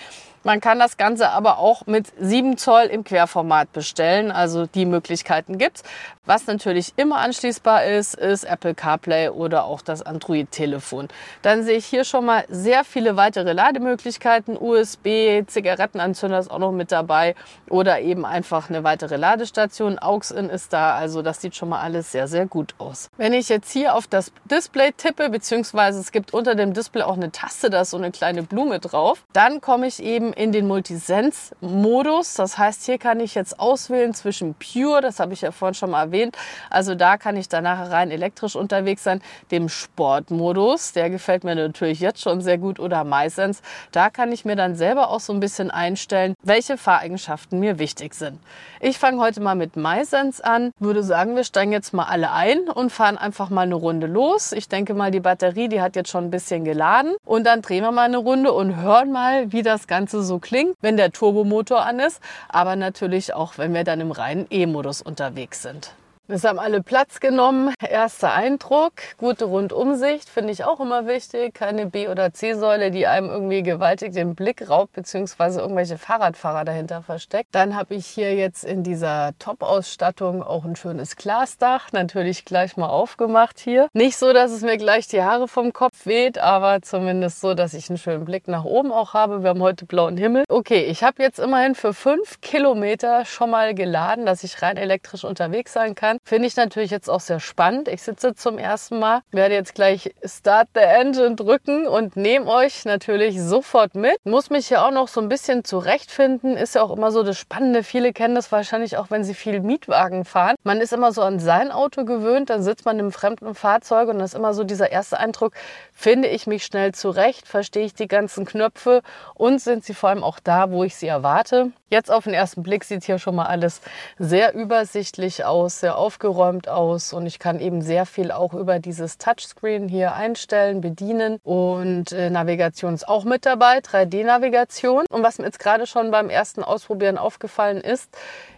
Man 0.44 0.60
kann 0.60 0.78
das 0.78 0.98
Ganze 0.98 1.30
aber 1.30 1.58
auch 1.58 1.86
mit 1.86 2.12
7 2.20 2.58
Zoll 2.58 2.84
im 2.84 3.02
Querformat 3.02 3.72
bestellen. 3.72 4.30
Also 4.30 4.66
die 4.66 4.84
Möglichkeiten 4.84 5.56
gibt's. 5.56 5.82
Was 6.26 6.46
natürlich 6.46 6.92
immer 6.96 7.18
anschließbar 7.18 7.84
ist, 7.84 8.14
ist 8.14 8.44
Apple 8.44 8.74
CarPlay 8.74 9.28
oder 9.28 9.64
auch 9.64 9.82
das 9.82 10.02
Android-Telefon. 10.02 11.08
Dann 11.42 11.64
sehe 11.64 11.76
ich 11.76 11.86
hier 11.86 12.04
schon 12.04 12.24
mal 12.24 12.44
sehr 12.48 12.84
viele 12.84 13.16
weitere 13.16 13.52
Lademöglichkeiten. 13.52 14.56
USB, 14.58 15.44
Zigarettenanzünder 15.46 16.38
ist 16.38 16.50
auch 16.50 16.58
noch 16.58 16.72
mit 16.72 16.92
dabei 16.92 17.34
oder 17.68 18.00
eben 18.00 18.24
einfach 18.24 18.68
eine 18.68 18.84
weitere 18.84 19.16
Ladestation. 19.16 19.98
AUX-In 19.98 20.50
ist 20.50 20.72
da. 20.72 20.94
Also 20.94 21.22
das 21.22 21.40
sieht 21.40 21.56
schon 21.56 21.70
mal 21.70 21.80
alles 21.80 22.12
sehr, 22.12 22.28
sehr 22.28 22.46
gut 22.46 22.74
aus. 22.78 23.08
Wenn 23.16 23.32
ich 23.32 23.48
jetzt 23.48 23.70
hier 23.70 23.94
auf 23.94 24.06
das 24.06 24.32
Display 24.44 24.92
tippe, 24.92 25.30
beziehungsweise 25.30 26.00
es 26.00 26.12
gibt 26.12 26.34
unter 26.34 26.54
dem 26.54 26.74
Display 26.74 27.02
auch 27.02 27.16
eine 27.16 27.32
Taste, 27.32 27.70
da 27.70 27.82
ist 27.82 27.90
so 27.90 27.96
eine 27.96 28.10
kleine 28.10 28.42
Blume 28.42 28.78
drauf, 28.78 29.24
dann 29.32 29.60
komme 29.60 29.86
ich 29.86 30.02
eben 30.02 30.33
in 30.36 30.52
den 30.52 30.66
Multisense-Modus. 30.66 32.34
Das 32.34 32.58
heißt, 32.58 32.84
hier 32.84 32.98
kann 32.98 33.20
ich 33.20 33.34
jetzt 33.34 33.58
auswählen 33.58 34.14
zwischen 34.14 34.54
Pure, 34.54 35.00
das 35.00 35.20
habe 35.20 35.32
ich 35.32 35.40
ja 35.40 35.52
vorhin 35.52 35.74
schon 35.74 35.90
mal 35.90 36.02
erwähnt. 36.02 36.36
Also 36.70 36.94
da 36.94 37.16
kann 37.16 37.36
ich 37.36 37.48
danach 37.48 37.90
rein 37.90 38.10
elektrisch 38.10 38.56
unterwegs 38.56 39.04
sein. 39.04 39.22
Dem 39.50 39.68
Sportmodus, 39.68 40.92
der 40.92 41.10
gefällt 41.10 41.44
mir 41.44 41.54
natürlich 41.54 42.00
jetzt 42.00 42.20
schon 42.20 42.40
sehr 42.40 42.58
gut. 42.58 42.80
Oder 42.80 43.04
MySense, 43.04 43.62
da 43.92 44.10
kann 44.10 44.32
ich 44.32 44.44
mir 44.44 44.56
dann 44.56 44.76
selber 44.76 45.10
auch 45.10 45.20
so 45.20 45.32
ein 45.32 45.40
bisschen 45.40 45.70
einstellen, 45.70 46.34
welche 46.42 46.76
Fahreigenschaften 46.76 47.60
mir 47.60 47.78
wichtig 47.78 48.14
sind. 48.14 48.38
Ich 48.80 48.98
fange 48.98 49.20
heute 49.20 49.40
mal 49.40 49.54
mit 49.54 49.76
MySense 49.76 50.44
an. 50.44 50.72
Würde 50.78 51.02
sagen, 51.02 51.36
wir 51.36 51.44
steigen 51.44 51.72
jetzt 51.72 51.94
mal 51.94 52.04
alle 52.04 52.32
ein 52.32 52.68
und 52.68 52.90
fahren 52.90 53.16
einfach 53.16 53.50
mal 53.50 53.62
eine 53.62 53.76
Runde 53.76 54.06
los. 54.06 54.52
Ich 54.52 54.68
denke 54.68 54.94
mal, 54.94 55.10
die 55.10 55.20
Batterie, 55.20 55.68
die 55.68 55.80
hat 55.80 55.96
jetzt 55.96 56.10
schon 56.10 56.24
ein 56.24 56.30
bisschen 56.30 56.64
geladen. 56.64 57.14
Und 57.24 57.44
dann 57.44 57.62
drehen 57.62 57.84
wir 57.84 57.92
mal 57.92 58.02
eine 58.02 58.18
Runde 58.18 58.52
und 58.52 58.76
hören 58.76 59.12
mal, 59.12 59.52
wie 59.52 59.62
das 59.62 59.86
Ganze 59.86 60.22
so 60.25 60.38
klingt, 60.38 60.76
wenn 60.81 60.97
der 60.97 61.12
Turbomotor 61.12 61.85
an 61.85 62.00
ist. 62.00 62.21
Aber 62.49 62.76
natürlich 62.76 63.35
auch, 63.35 63.59
wenn 63.59 63.75
wir 63.75 63.85
dann 63.85 64.00
im 64.00 64.11
reinen 64.11 64.47
E-Modus 64.50 65.02
unterwegs 65.02 65.62
sind. 65.62 65.93
Es 66.26 66.43
haben 66.43 66.59
alle 66.59 66.83
Platz 66.83 67.21
genommen. 67.21 67.75
Erster 67.87 68.33
Eindruck, 68.33 68.95
gute 69.19 69.45
Rundumsicht, 69.45 70.26
finde 70.26 70.54
ich 70.54 70.64
auch 70.64 70.81
immer 70.81 71.07
wichtig. 71.07 71.52
Keine 71.52 71.85
B- 71.85 72.09
oder 72.09 72.33
C-Säule, 72.33 72.90
die 72.90 73.07
einem 73.07 73.28
irgendwie 73.28 73.62
gewaltig 73.62 74.14
den 74.14 74.35
Blick 74.35 74.71
raubt, 74.71 74.95
beziehungsweise 74.95 75.61
irgendwelche 75.61 75.99
Fahrradfahrer 75.99 76.64
dahinter 76.64 77.02
versteckt. 77.02 77.50
Dann 77.52 77.76
habe 77.76 77.95
ich 77.95 78.07
hier 78.07 78.35
jetzt 78.35 78.64
in 78.64 78.83
dieser 78.83 79.33
Top-Ausstattung 79.38 80.43
auch 80.43 80.64
ein 80.64 80.76
schönes 80.76 81.16
Glasdach, 81.16 81.93
natürlich 81.93 82.47
gleich 82.47 82.78
mal 82.78 82.88
aufgemacht 82.88 83.59
hier. 83.59 83.88
Nicht 83.93 84.16
so, 84.16 84.33
dass 84.33 84.50
es 84.50 84.62
mir 84.62 84.78
gleich 84.78 85.07
die 85.07 85.23
Haare 85.23 85.47
vom 85.47 85.75
Kopf 85.75 86.07
weht, 86.07 86.38
aber 86.38 86.81
zumindest 86.81 87.43
so, 87.43 87.52
dass 87.52 87.75
ich 87.75 87.90
einen 87.90 87.99
schönen 87.99 88.25
Blick 88.25 88.49
nach 88.49 88.64
oben 88.64 88.93
auch 88.93 89.12
habe. 89.12 89.43
Wir 89.43 89.50
haben 89.50 89.61
heute 89.61 89.85
blauen 89.85 90.16
Himmel. 90.16 90.45
Okay, 90.49 90.85
ich 90.85 91.04
habe 91.04 91.23
jetzt 91.23 91.38
immerhin 91.38 91.75
für 91.75 91.93
fünf 91.93 92.40
Kilometer 92.40 93.26
schon 93.26 93.50
mal 93.50 93.75
geladen, 93.75 94.25
dass 94.25 94.43
ich 94.43 94.62
rein 94.62 94.78
elektrisch 94.78 95.25
unterwegs 95.25 95.75
sein 95.75 95.95
kann 95.95 96.13
kann. 96.14 96.21
Finde 96.25 96.49
ich 96.49 96.56
natürlich 96.56 96.90
jetzt 96.90 97.09
auch 97.09 97.21
sehr 97.21 97.40
spannend. 97.40 97.88
Ich 97.88 98.02
sitze 98.02 98.35
zum 98.35 98.59
ersten 98.59 98.99
Mal, 98.99 99.21
werde 99.30 99.54
jetzt 99.54 99.75
gleich 99.75 100.14
Start 100.25 100.68
the 100.75 100.80
Engine 100.80 101.35
drücken 101.35 101.87
und 101.87 102.16
nehme 102.16 102.47
euch 102.47 102.85
natürlich 102.85 103.40
sofort 103.40 103.94
mit. 103.94 104.16
Muss 104.25 104.50
mich 104.50 104.71
ja 104.71 104.87
auch 104.87 104.90
noch 104.90 105.09
so 105.09 105.21
ein 105.21 105.28
bisschen 105.28 105.64
zurechtfinden. 105.64 106.56
Ist 106.56 106.75
ja 106.75 106.83
auch 106.83 106.97
immer 106.97 107.11
so 107.11 107.23
das 107.23 107.38
Spannende. 107.38 107.83
Viele 107.83 108.12
kennen 108.12 108.35
das 108.35 108.52
wahrscheinlich 108.52 108.97
auch, 108.97 109.11
wenn 109.11 109.25
sie 109.25 109.35
viel 109.35 109.61
Mietwagen 109.61 110.25
fahren. 110.25 110.56
Man 110.62 110.80
ist 110.80 110.92
immer 110.92 111.12
so 111.12 111.23
an 111.23 111.38
sein 111.38 111.71
Auto 111.71 112.04
gewöhnt, 112.04 112.50
dann 112.50 112.62
sitzt 112.62 112.85
man 112.85 112.99
im 112.99 113.12
fremden 113.12 113.54
Fahrzeug 113.54 114.09
und 114.09 114.18
das 114.18 114.33
ist 114.33 114.38
immer 114.38 114.54
so 114.54 114.64
dieser 114.64 114.90
erste 114.90 115.18
Eindruck, 115.18 115.54
finde 115.92 116.28
ich 116.28 116.47
mich 116.47 116.64
schnell 116.64 116.92
zurecht, 116.92 117.47
verstehe 117.47 117.85
ich 117.85 117.94
die 117.94 118.09
ganzen 118.09 118.44
Knöpfe 118.44 119.02
und 119.35 119.61
sind 119.61 119.85
sie 119.85 119.94
vor 119.94 120.11
allem 120.11 120.25
auch 120.25 120.40
da, 120.40 120.71
wo 120.71 120.85
ich 120.85 120.97
sie 120.97 121.06
erwarte. 121.06 121.73
Jetzt 121.90 122.11
auf 122.11 122.25
den 122.25 122.35
ersten 122.35 122.62
Blick 122.62 122.85
sieht 122.85 123.04
hier 123.04 123.18
schon 123.18 123.37
mal 123.37 123.47
alles 123.47 123.80
sehr 124.18 124.54
übersichtlich 124.54 125.44
aus, 125.44 125.80
sehr 125.80 125.97
aufgeräumt 126.04 126.68
aus 126.68 127.14
und 127.14 127.25
ich 127.25 127.38
kann 127.38 127.61
eben 127.61 127.80
sehr 127.80 128.04
viel 128.04 128.30
auch 128.30 128.52
über 128.52 128.78
dieses 128.78 129.16
Touchscreen 129.16 129.88
hier 129.88 130.14
einstellen, 130.14 130.82
bedienen 130.82 131.38
und 131.42 132.12
äh, 132.12 132.28
Navigation 132.28 132.92
ist 132.92 133.08
auch 133.08 133.25
mit 133.25 133.46
dabei, 133.46 133.78
3D-Navigation. 133.78 135.06
Und 135.08 135.23
was 135.23 135.38
mir 135.38 135.46
jetzt 135.46 135.61
gerade 135.61 135.87
schon 135.87 136.11
beim 136.11 136.28
ersten 136.28 136.62
Ausprobieren 136.62 137.16
aufgefallen 137.16 137.78
ist, 137.78 138.11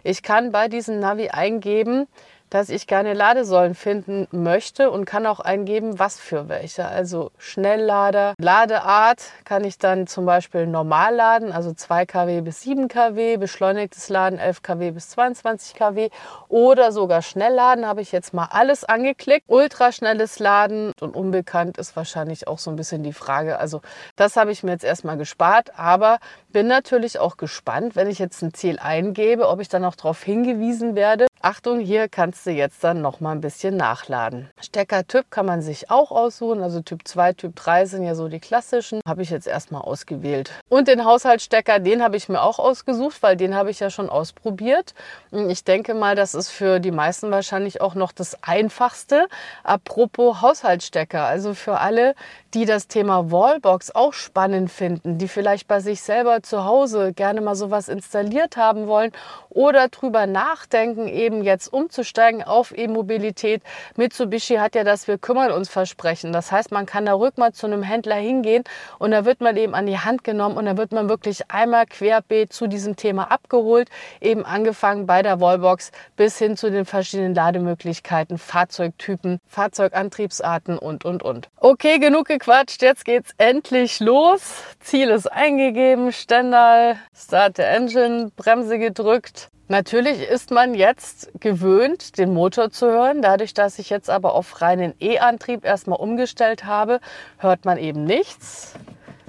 ich 0.03 0.23
kann 0.23 0.51
bei 0.51 0.67
diesem 0.67 0.99
Navi 0.99 1.29
eingeben, 1.29 2.07
dass 2.49 2.69
ich 2.69 2.87
gerne 2.87 3.13
Ladesäulen 3.13 3.75
finden 3.75 4.27
möchte 4.31 4.91
und 4.91 5.05
kann 5.05 5.25
auch 5.25 5.39
eingeben, 5.39 5.99
was 5.99 6.19
für 6.19 6.49
welche. 6.49 6.87
Also 6.87 7.31
Schnelllader, 7.37 8.33
Ladeart 8.39 9.21
kann 9.43 9.63
ich 9.63 9.77
dann 9.77 10.07
zum 10.07 10.25
Beispiel 10.25 10.67
normal 10.67 11.15
laden, 11.15 11.51
also 11.51 11.73
2 11.73 12.05
kW 12.05 12.41
bis 12.41 12.61
7 12.61 12.87
kW, 12.87 13.37
beschleunigtes 13.37 14.09
Laden 14.09 14.39
11 14.39 14.61
kW 14.61 14.91
bis 14.91 15.09
22 15.09 15.75
kW 15.75 16.09
oder 16.47 16.91
sogar 16.91 17.21
Schnellladen 17.21 17.85
habe 17.85 18.01
ich 18.01 18.11
jetzt 18.11 18.33
mal 18.33 18.47
alles 18.51 18.83
angeklickt. 18.83 19.45
Ultraschnelles 19.47 20.39
Laden 20.39 20.91
und 21.01 21.15
unbekannt 21.15 21.77
ist 21.77 21.95
wahrscheinlich 21.95 22.47
auch 22.47 22.59
so 22.59 22.69
ein 22.69 22.75
bisschen 22.75 23.03
die 23.03 23.13
Frage. 23.13 23.59
Also 23.59 23.81
das 24.15 24.37
habe 24.37 24.51
ich 24.51 24.63
mir 24.63 24.71
jetzt 24.71 24.85
erstmal 24.85 25.17
gespart, 25.17 25.77
aber 25.77 26.19
bin 26.57 26.65
natürlich 26.65 27.19
auch 27.19 27.37
gespannt, 27.37 27.95
wenn 27.95 28.09
ich 28.09 28.17
jetzt 28.17 28.41
ein 28.41 28.51
Ziel 28.51 28.79
eingebe, 28.79 29.47
ob 29.47 29.59
ich 29.59 29.69
dann 29.69 29.85
auch 29.85 29.93
darauf 29.93 30.23
hingewiesen 30.23 30.95
werde. 30.95 31.27
Achtung, 31.39 31.79
hier 31.79 32.09
kannst 32.09 32.47
du 32.47 32.49
jetzt 32.49 32.83
dann 32.83 32.99
noch 32.99 33.19
mal 33.19 33.31
ein 33.31 33.41
bisschen 33.41 33.77
nachladen. 33.77 34.49
Steckertyp 34.59 35.29
kann 35.29 35.45
man 35.45 35.61
sich 35.61 35.91
auch 35.91 36.09
aussuchen. 36.09 36.63
Also 36.63 36.81
Typ 36.81 37.07
2, 37.07 37.33
Typ 37.33 37.55
3 37.55 37.85
sind 37.85 38.03
ja 38.03 38.15
so 38.15 38.27
die 38.27 38.39
klassischen. 38.39 39.01
Habe 39.07 39.21
ich 39.21 39.29
jetzt 39.29 39.45
erstmal 39.45 39.83
ausgewählt. 39.83 40.51
Und 40.67 40.87
den 40.87 41.05
Haushaltsstecker, 41.05 41.77
den 41.77 42.01
habe 42.01 42.17
ich 42.17 42.27
mir 42.27 42.41
auch 42.41 42.57
ausgesucht, 42.57 43.21
weil 43.21 43.37
den 43.37 43.53
habe 43.53 43.69
ich 43.69 43.79
ja 43.79 43.91
schon 43.91 44.09
ausprobiert. 44.09 44.95
Ich 45.31 45.63
denke 45.63 45.93
mal, 45.93 46.15
das 46.15 46.33
ist 46.33 46.49
für 46.49 46.79
die 46.79 46.89
meisten 46.89 47.29
wahrscheinlich 47.29 47.81
auch 47.81 47.93
noch 47.93 48.11
das 48.11 48.41
einfachste. 48.41 49.27
Apropos 49.63 50.41
Haushaltsstecker, 50.41 51.23
also 51.23 51.53
für 51.53 51.79
alle, 51.79 52.15
die 52.53 52.65
das 52.65 52.87
Thema 52.87 53.31
Wallbox 53.31 53.93
auch 53.95 54.13
spannend 54.13 54.71
finden, 54.71 55.17
die 55.17 55.27
vielleicht 55.27 55.67
bei 55.67 55.79
sich 55.79 56.01
selber 56.01 56.43
zu 56.43 56.65
Hause 56.65 57.13
gerne 57.13 57.41
mal 57.41 57.55
sowas 57.55 57.89
installiert 57.89 58.57
haben 58.57 58.87
wollen 58.87 59.11
oder 59.49 59.87
drüber 59.89 60.27
nachdenken, 60.27 61.07
eben 61.07 61.43
jetzt 61.43 61.71
umzusteigen 61.73 62.43
auf 62.43 62.77
E-Mobilität. 62.77 63.63
Mitsubishi 63.95 64.55
hat 64.55 64.75
ja 64.75 64.83
das 64.83 65.07
Wir 65.07 65.17
kümmern 65.17 65.51
uns 65.51 65.69
Versprechen. 65.69 66.31
Das 66.31 66.51
heißt, 66.51 66.71
man 66.71 66.85
kann 66.85 67.05
da 67.05 67.13
rück 67.13 67.37
mal 67.37 67.53
zu 67.53 67.65
einem 67.65 67.83
Händler 67.83 68.15
hingehen 68.15 68.63
und 68.99 69.11
da 69.11 69.25
wird 69.25 69.41
man 69.41 69.57
eben 69.57 69.73
an 69.73 69.85
die 69.85 69.97
Hand 69.97 70.23
genommen 70.23 70.57
und 70.57 70.65
da 70.65 70.77
wird 70.77 70.91
man 70.91 71.09
wirklich 71.09 71.49
einmal 71.49 71.85
querbeet 71.85 72.53
zu 72.53 72.67
diesem 72.67 72.95
Thema 72.95 73.31
abgeholt, 73.31 73.89
eben 74.21 74.45
angefangen 74.45 75.05
bei 75.07 75.21
der 75.21 75.41
Wallbox 75.41 75.91
bis 76.15 76.37
hin 76.37 76.55
zu 76.55 76.69
den 76.71 76.85
verschiedenen 76.85 77.35
Lademöglichkeiten, 77.35 78.37
Fahrzeugtypen, 78.37 79.39
Fahrzeugantriebsarten 79.47 80.77
und, 80.77 81.03
und, 81.03 81.23
und. 81.23 81.49
Okay, 81.57 81.99
genug 81.99 82.29
gequatscht. 82.37 82.81
Jetzt 82.83 83.03
geht's 83.03 83.33
endlich 83.37 83.99
los. 83.99 84.61
Ziel 84.79 85.09
ist 85.09 85.31
eingegeben. 85.31 86.11
Stendal, 86.11 86.97
Start 87.15 87.57
the 87.57 87.63
Engine, 87.63 88.31
Bremse 88.35 88.77
gedrückt. 88.77 89.49
Natürlich 89.69 90.21
ist 90.21 90.51
man 90.51 90.73
jetzt 90.75 91.31
gewöhnt, 91.39 92.17
den 92.17 92.33
Motor 92.33 92.69
zu 92.69 92.87
hören. 92.87 93.21
Dadurch, 93.21 93.53
dass 93.53 93.79
ich 93.79 93.89
jetzt 93.89 94.09
aber 94.09 94.33
auf 94.33 94.61
reinen 94.61 94.93
E-Antrieb 95.01 95.65
erstmal 95.65 95.99
umgestellt 95.99 96.63
habe, 96.63 96.99
hört 97.37 97.65
man 97.65 97.77
eben 97.77 98.05
nichts. 98.05 98.75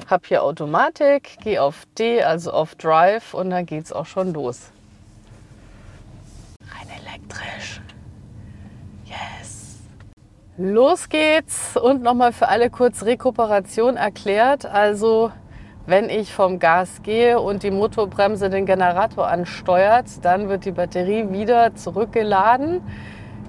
Hab 0.08 0.26
hier 0.26 0.44
Automatik, 0.44 1.38
gehe 1.42 1.60
auf 1.60 1.84
D, 1.98 2.22
also 2.22 2.52
auf 2.52 2.76
Drive 2.76 3.34
und 3.34 3.50
dann 3.50 3.66
geht's 3.66 3.92
auch 3.92 4.06
schon 4.06 4.32
los. 4.32 4.70
Rein 6.60 6.88
elektrisch. 7.04 7.67
Los 10.60 11.08
geht's 11.08 11.76
und 11.76 12.02
nochmal 12.02 12.32
für 12.32 12.48
alle 12.48 12.68
kurz 12.68 13.04
Rekuperation 13.04 13.94
erklärt. 13.96 14.66
Also 14.66 15.30
wenn 15.86 16.10
ich 16.10 16.32
vom 16.32 16.58
Gas 16.58 17.00
gehe 17.04 17.38
und 17.38 17.62
die 17.62 17.70
Motorbremse 17.70 18.50
den 18.50 18.66
Generator 18.66 19.28
ansteuert, 19.28 20.06
dann 20.22 20.48
wird 20.48 20.64
die 20.64 20.72
Batterie 20.72 21.30
wieder 21.30 21.76
zurückgeladen. 21.76 22.80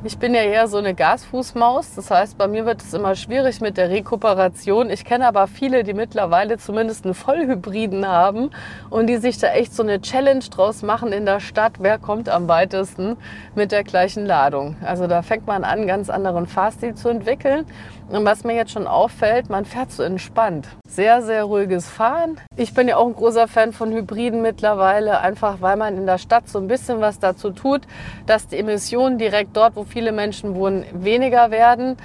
Ich 0.01 0.17
bin 0.17 0.33
ja 0.33 0.43
eher 0.43 0.69
so 0.69 0.77
eine 0.77 0.93
Gasfußmaus. 0.95 1.95
Das 1.95 2.09
heißt, 2.09 2.37
bei 2.37 2.47
mir 2.47 2.65
wird 2.65 2.81
es 2.81 2.93
immer 2.93 3.15
schwierig 3.15 3.59
mit 3.59 3.75
der 3.75 3.89
Rekuperation. 3.89 4.89
Ich 4.89 5.03
kenne 5.03 5.27
aber 5.27 5.45
viele, 5.47 5.83
die 5.83 5.93
mittlerweile 5.93 6.57
zumindest 6.57 7.03
einen 7.03 7.13
Vollhybriden 7.13 8.07
haben 8.07 8.49
und 8.89 9.07
die 9.07 9.17
sich 9.17 9.39
da 9.39 9.47
echt 9.49 9.75
so 9.75 9.83
eine 9.83 9.99
Challenge 9.99 10.45
draus 10.51 10.83
machen 10.83 11.11
in 11.11 11.25
der 11.25 11.41
Stadt. 11.41 11.73
Wer 11.79 11.97
kommt 11.97 12.29
am 12.29 12.47
weitesten 12.47 13.17
mit 13.55 13.73
der 13.73 13.83
gleichen 13.83 14.25
Ladung? 14.25 14.77
Also 14.85 15.05
da 15.05 15.21
fängt 15.21 15.47
man 15.47 15.65
an, 15.65 15.85
ganz 15.85 16.09
anderen 16.09 16.47
Fahrstil 16.47 16.95
zu 16.95 17.09
entwickeln. 17.09 17.65
Und 18.09 18.25
was 18.25 18.43
mir 18.43 18.55
jetzt 18.55 18.71
schon 18.71 18.87
auffällt, 18.87 19.51
man 19.51 19.65
fährt 19.65 19.91
so 19.91 20.01
entspannt. 20.01 20.67
Sehr, 20.87 21.21
sehr 21.21 21.43
ruhiges 21.43 21.87
Fahren. 21.87 22.39
Ich 22.57 22.73
bin 22.73 22.87
ja 22.87 22.97
auch 22.97 23.05
ein 23.05 23.13
großer 23.13 23.47
Fan 23.47 23.71
von 23.71 23.91
Hybriden 23.91 24.41
mittlerweile, 24.41 25.19
einfach 25.19 25.61
weil 25.61 25.77
man 25.77 25.95
in 25.95 26.07
der 26.07 26.17
Stadt 26.17 26.49
so 26.49 26.57
ein 26.57 26.67
bisschen 26.67 27.01
was 27.01 27.19
dazu 27.19 27.51
tut, 27.51 27.81
dass 28.25 28.47
die 28.47 28.57
Emissionen 28.57 29.19
direkt 29.19 29.55
dort, 29.55 29.75
wo 29.75 29.83
viele 29.83 30.11
Menschen 30.11 30.55
wohnen, 30.55 30.85
weniger 30.91 31.51
werden. 31.51 31.97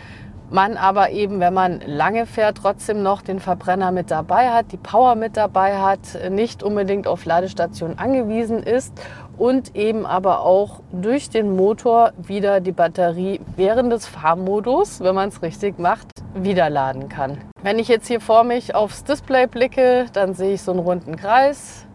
Man 0.50 0.76
aber 0.76 1.08
eben, 1.10 1.40
wenn 1.40 1.54
man 1.54 1.80
lange 1.86 2.26
fährt, 2.26 2.58
trotzdem 2.58 3.02
noch 3.02 3.22
den 3.22 3.40
Verbrenner 3.40 3.90
mit 3.90 4.10
dabei 4.10 4.50
hat, 4.50 4.72
die 4.72 4.76
Power 4.76 5.14
mit 5.14 5.38
dabei 5.38 5.78
hat, 5.78 6.00
nicht 6.30 6.62
unbedingt 6.62 7.06
auf 7.06 7.24
Ladestationen 7.24 7.98
angewiesen 7.98 8.62
ist 8.62 8.92
und 9.38 9.74
eben 9.76 10.06
aber 10.06 10.40
auch 10.40 10.80
durch 10.92 11.30
den 11.30 11.56
Motor 11.56 12.12
wieder 12.18 12.60
die 12.60 12.72
Batterie 12.72 13.40
während 13.56 13.92
des 13.92 14.06
Fahrmodus, 14.06 15.00
wenn 15.00 15.14
man 15.14 15.28
es 15.28 15.42
richtig 15.42 15.78
macht, 15.78 16.08
wieder 16.34 16.70
laden 16.70 17.08
kann. 17.08 17.38
Wenn 17.62 17.78
ich 17.78 17.88
jetzt 17.88 18.08
hier 18.08 18.20
vor 18.20 18.44
mich 18.44 18.74
aufs 18.74 19.04
Display 19.04 19.46
blicke, 19.46 20.06
dann 20.12 20.34
sehe 20.34 20.54
ich 20.54 20.62
so 20.62 20.72
einen 20.72 20.80
runden 20.80 21.16
Kreis. 21.16 21.86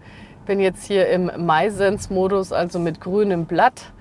Bin 0.45 0.59
jetzt 0.59 0.85
hier 0.85 1.07
im 1.09 1.31
MySense-Modus, 1.37 2.51
also 2.51 2.79
mit 2.79 3.01
grünem 3.01 3.45
Blatt 3.45 3.91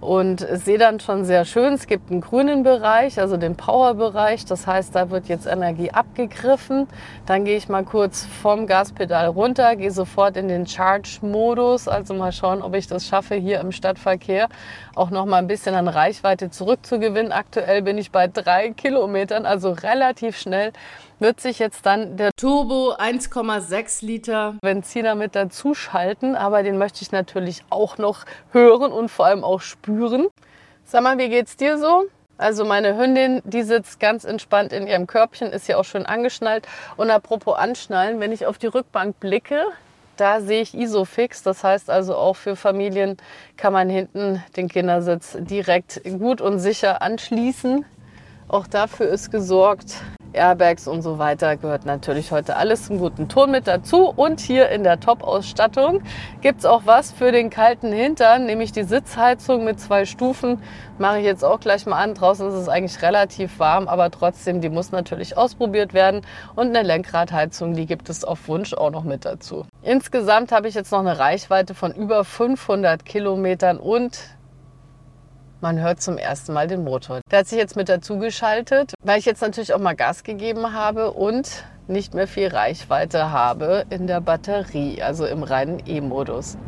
und 0.00 0.46
sehe 0.52 0.76
dann 0.76 1.00
schon 1.00 1.24
sehr 1.24 1.44
schön, 1.44 1.72
es 1.72 1.86
gibt 1.86 2.10
einen 2.10 2.20
grünen 2.20 2.62
Bereich, 2.62 3.18
also 3.18 3.36
den 3.36 3.56
Power-Bereich. 3.56 4.44
Das 4.44 4.66
heißt, 4.66 4.94
da 4.94 5.10
wird 5.10 5.28
jetzt 5.28 5.46
Energie 5.46 5.90
abgegriffen. 5.90 6.86
Dann 7.26 7.44
gehe 7.44 7.56
ich 7.56 7.68
mal 7.68 7.84
kurz 7.84 8.26
vom 8.42 8.66
Gaspedal 8.66 9.28
runter, 9.28 9.76
gehe 9.76 9.90
sofort 9.90 10.36
in 10.36 10.48
den 10.48 10.66
Charge-Modus. 10.66 11.88
Also 11.88 12.14
mal 12.14 12.32
schauen, 12.32 12.62
ob 12.62 12.74
ich 12.74 12.86
das 12.86 13.06
schaffe, 13.06 13.34
hier 13.34 13.60
im 13.60 13.72
Stadtverkehr 13.72 14.48
auch 14.94 15.10
noch 15.10 15.24
mal 15.24 15.38
ein 15.38 15.46
bisschen 15.46 15.74
an 15.74 15.88
Reichweite 15.88 16.50
zurückzugewinnen. 16.50 17.32
Aktuell 17.32 17.82
bin 17.82 17.96
ich 17.98 18.10
bei 18.10 18.28
drei 18.28 18.70
Kilometern, 18.70 19.46
also 19.46 19.70
relativ 19.70 20.38
schnell 20.38 20.72
wird 21.18 21.40
sich 21.40 21.58
jetzt 21.58 21.86
dann 21.86 22.16
der 22.16 22.30
Turbo 22.36 22.94
1,6 22.94 24.04
Liter 24.04 24.54
Benziner 24.60 25.14
mit 25.14 25.34
dazu 25.34 25.74
schalten. 25.74 26.36
Aber 26.36 26.62
den 26.62 26.78
möchte 26.78 27.02
ich 27.02 27.12
natürlich 27.12 27.62
auch 27.70 27.98
noch 27.98 28.24
hören 28.52 28.92
und 28.92 29.10
vor 29.10 29.26
allem 29.26 29.44
auch 29.44 29.60
spüren. 29.60 30.28
Sag 30.84 31.02
mal, 31.02 31.18
wie 31.18 31.28
geht's 31.28 31.56
dir 31.56 31.78
so? 31.78 32.04
Also 32.36 32.64
meine 32.64 32.98
Hündin, 32.98 33.42
die 33.44 33.62
sitzt 33.62 34.00
ganz 34.00 34.24
entspannt 34.24 34.72
in 34.72 34.88
ihrem 34.88 35.06
Körbchen, 35.06 35.52
ist 35.52 35.68
ja 35.68 35.76
auch 35.76 35.84
schön 35.84 36.04
angeschnallt. 36.04 36.66
Und 36.96 37.10
apropos 37.10 37.56
Anschnallen, 37.56 38.18
wenn 38.18 38.32
ich 38.32 38.46
auf 38.46 38.58
die 38.58 38.66
Rückbank 38.66 39.20
blicke, 39.20 39.62
da 40.16 40.40
sehe 40.40 40.62
ich 40.62 40.74
Isofix. 40.74 41.42
Das 41.42 41.62
heißt 41.62 41.90
also 41.90 42.16
auch 42.16 42.34
für 42.36 42.56
Familien 42.56 43.16
kann 43.56 43.72
man 43.72 43.88
hinten 43.88 44.42
den 44.56 44.68
Kindersitz 44.68 45.36
direkt 45.40 46.02
gut 46.18 46.40
und 46.40 46.58
sicher 46.58 47.02
anschließen. 47.02 47.84
Auch 48.48 48.66
dafür 48.66 49.08
ist 49.08 49.30
gesorgt. 49.30 49.94
Airbags 50.34 50.86
und 50.86 51.02
so 51.02 51.18
weiter 51.18 51.56
gehört 51.56 51.86
natürlich 51.86 52.32
heute 52.32 52.56
alles 52.56 52.86
zum 52.86 52.98
guten 52.98 53.28
Ton 53.28 53.50
mit 53.50 53.66
dazu. 53.66 54.12
Und 54.14 54.40
hier 54.40 54.68
in 54.68 54.84
der 54.84 55.00
Top-Ausstattung 55.00 56.02
gibt 56.40 56.60
es 56.60 56.66
auch 56.66 56.82
was 56.84 57.12
für 57.12 57.32
den 57.32 57.50
kalten 57.50 57.92
Hintern, 57.92 58.46
nämlich 58.46 58.72
die 58.72 58.82
Sitzheizung 58.82 59.64
mit 59.64 59.80
zwei 59.80 60.04
Stufen. 60.04 60.60
Mache 60.98 61.18
ich 61.18 61.24
jetzt 61.24 61.44
auch 61.44 61.60
gleich 61.60 61.86
mal 61.86 62.02
an. 62.02 62.14
Draußen 62.14 62.48
ist 62.48 62.54
es 62.54 62.68
eigentlich 62.68 63.02
relativ 63.02 63.58
warm, 63.58 63.88
aber 63.88 64.10
trotzdem, 64.10 64.60
die 64.60 64.68
muss 64.68 64.92
natürlich 64.92 65.36
ausprobiert 65.36 65.94
werden. 65.94 66.22
Und 66.54 66.68
eine 66.68 66.82
Lenkradheizung, 66.82 67.74
die 67.74 67.86
gibt 67.86 68.08
es 68.08 68.24
auf 68.24 68.48
Wunsch 68.48 68.74
auch 68.74 68.90
noch 68.90 69.04
mit 69.04 69.24
dazu. 69.24 69.66
Insgesamt 69.82 70.52
habe 70.52 70.68
ich 70.68 70.74
jetzt 70.74 70.92
noch 70.92 71.00
eine 71.00 71.18
Reichweite 71.18 71.74
von 71.74 71.92
über 71.92 72.24
500 72.24 73.04
Kilometern 73.04 73.78
und 73.78 74.18
man 75.64 75.80
hört 75.80 76.02
zum 76.02 76.18
ersten 76.18 76.52
Mal 76.52 76.66
den 76.66 76.84
Motor. 76.84 77.22
Der 77.30 77.38
hat 77.38 77.46
sich 77.46 77.56
jetzt 77.56 77.74
mit 77.74 77.88
dazu 77.88 78.18
geschaltet, 78.18 78.92
weil 79.02 79.18
ich 79.18 79.24
jetzt 79.24 79.40
natürlich 79.40 79.72
auch 79.72 79.78
mal 79.78 79.96
Gas 79.96 80.22
gegeben 80.22 80.74
habe 80.74 81.10
und 81.10 81.64
nicht 81.88 82.12
mehr 82.12 82.28
viel 82.28 82.48
Reichweite 82.48 83.30
habe 83.30 83.86
in 83.88 84.06
der 84.06 84.20
Batterie, 84.20 85.02
also 85.02 85.24
im 85.24 85.42
reinen 85.42 85.82
E-Modus. 85.86 86.58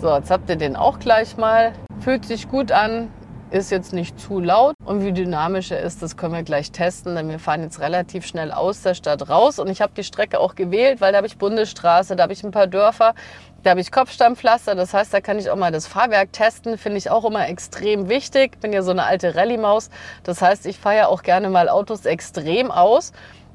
So, 0.00 0.12
jetzt 0.16 0.32
habt 0.32 0.50
ihr 0.50 0.56
den 0.56 0.74
auch 0.74 0.98
gleich 0.98 1.36
mal. 1.36 1.74
Fühlt 2.00 2.24
sich 2.24 2.48
gut 2.48 2.72
an, 2.72 3.08
ist 3.52 3.70
jetzt 3.70 3.92
nicht 3.92 4.18
zu 4.18 4.40
laut. 4.40 4.74
Und 4.84 5.04
wie 5.04 5.12
dynamisch 5.12 5.70
er 5.70 5.82
ist, 5.82 6.02
das 6.02 6.16
können 6.16 6.34
wir 6.34 6.42
gleich 6.42 6.72
testen, 6.72 7.14
denn 7.14 7.28
wir 7.28 7.38
fahren 7.38 7.62
jetzt 7.62 7.78
relativ 7.78 8.26
schnell 8.26 8.50
aus 8.50 8.82
der 8.82 8.94
Stadt 8.94 9.28
raus. 9.28 9.60
Und 9.60 9.70
ich 9.70 9.80
habe 9.80 9.92
die 9.96 10.02
Strecke 10.02 10.40
auch 10.40 10.56
gewählt, 10.56 11.00
weil 11.00 11.12
da 11.12 11.18
habe 11.18 11.28
ich 11.28 11.38
Bundesstraße, 11.38 12.16
da 12.16 12.24
habe 12.24 12.32
ich 12.32 12.42
ein 12.42 12.50
paar 12.50 12.66
Dörfer. 12.66 13.14
Da 13.64 13.70
habe 13.70 13.80
ich 13.80 13.90
Kopfsteinpflaster, 13.90 14.74
das 14.74 14.92
heißt, 14.92 15.14
da 15.14 15.22
kann 15.22 15.38
ich 15.38 15.48
auch 15.48 15.56
mal 15.56 15.72
das 15.72 15.86
Fahrwerk 15.86 16.34
testen. 16.34 16.76
Finde 16.76 16.98
ich 16.98 17.08
auch 17.08 17.24
immer 17.24 17.48
extrem 17.48 18.10
wichtig. 18.10 18.60
Bin 18.60 18.74
ja 18.74 18.82
so 18.82 18.90
eine 18.90 19.04
alte 19.04 19.36
Rallye-Maus. 19.36 19.88
Das 20.22 20.42
heißt, 20.42 20.66
ich 20.66 20.78
fahre 20.78 20.96
ja 20.96 21.06
auch 21.06 21.22
gerne 21.22 21.48
mal 21.48 21.70
Autos 21.70 22.04
extrem 22.04 22.70
aus. 22.70 23.12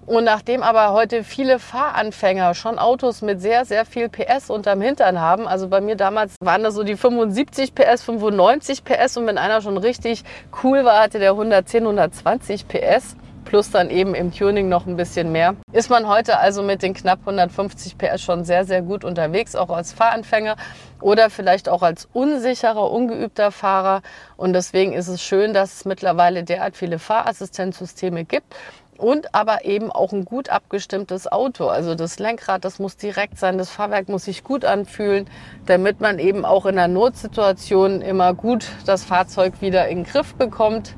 Und 0.08 0.24
nachdem 0.24 0.64
aber 0.64 0.94
heute 0.94 1.24
viele 1.24 1.60
Fahranfänger 1.60 2.56
schon 2.56 2.80
Autos 2.80 3.22
mit 3.22 3.40
sehr, 3.40 3.66
sehr 3.66 3.86
viel 3.86 4.10
PS 4.10 4.50
unterm 4.50 4.82
Hintern 4.82 5.22
haben, 5.22 5.48
also 5.48 5.68
bei 5.68 5.80
mir 5.80 5.96
damals 5.96 6.34
waren 6.42 6.64
das 6.64 6.74
so 6.74 6.82
die 6.82 6.96
75 6.96 7.76
PS, 7.76 8.02
95 8.02 8.84
PS 8.84 9.18
und 9.18 9.28
wenn 9.28 9.38
einer 9.38 9.62
schon 9.62 9.78
richtig 9.78 10.24
cool 10.64 10.84
war, 10.86 11.04
hatte 11.04 11.20
der 11.20 11.34
110, 11.34 11.84
120 11.84 12.68
PS 12.68 13.16
plus 13.50 13.72
dann 13.72 13.90
eben 13.90 14.14
im 14.14 14.32
Tuning 14.32 14.70
noch 14.70 14.86
ein 14.86 14.96
bisschen 14.96 15.32
mehr. 15.32 15.56
Ist 15.74 15.90
man 15.90 16.08
heute 16.08 16.38
also 16.38 16.62
mit 16.62 16.84
den 16.84 16.94
knapp 16.94 17.22
150 17.22 17.98
PS 17.98 18.22
schon 18.22 18.46
sehr, 18.46 18.64
sehr 18.64 18.84
gut 18.84 19.04
unterwegs, 19.04 19.56
auch 19.56 19.72
als 19.72 19.92
Fahranfänger 19.92 20.56
oder 21.02 21.32
vielleicht 21.32 21.68
auch 21.68 21.82
als 21.82 22.08
unsicherer, 22.14 22.92
ungeübter 22.92 23.52
Fahrer. 23.52 24.04
Und 24.38 24.54
deswegen 24.54 24.94
ist 24.94 25.08
es 25.08 25.24
schön, 25.24 25.56
dass 25.56 25.78
es 25.78 25.86
mittlerweile 25.86 26.44
derart 26.44 26.78
viele 26.78 27.00
Fahrassistenzsysteme 27.00 28.24
gibt 28.24 28.56
und 29.00 29.34
aber 29.34 29.66
eben 29.66 29.92
auch 29.92 30.14
ein 30.14 30.26
gut 30.26 30.50
abgestimmtes 30.50 31.32
Auto. 31.32 31.70
Also 31.70 31.96
das 31.96 32.20
Lenkrad, 32.20 32.64
das 32.64 32.78
muss 32.78 32.98
direkt 32.98 33.40
sein, 33.40 33.58
das 33.58 33.72
Fahrwerk 33.72 34.10
muss 34.10 34.26
sich 34.26 34.44
gut 34.44 34.64
anfühlen, 34.64 35.28
damit 35.66 36.02
man 36.02 36.20
eben 36.20 36.46
auch 36.46 36.68
in 36.68 36.78
einer 36.78 36.88
Notsituation 36.88 38.02
immer 38.02 38.36
gut 38.36 38.68
das 38.86 39.06
Fahrzeug 39.06 39.54
wieder 39.60 39.88
in 39.88 40.04
den 40.04 40.06
Griff 40.06 40.36
bekommt. 40.36 40.94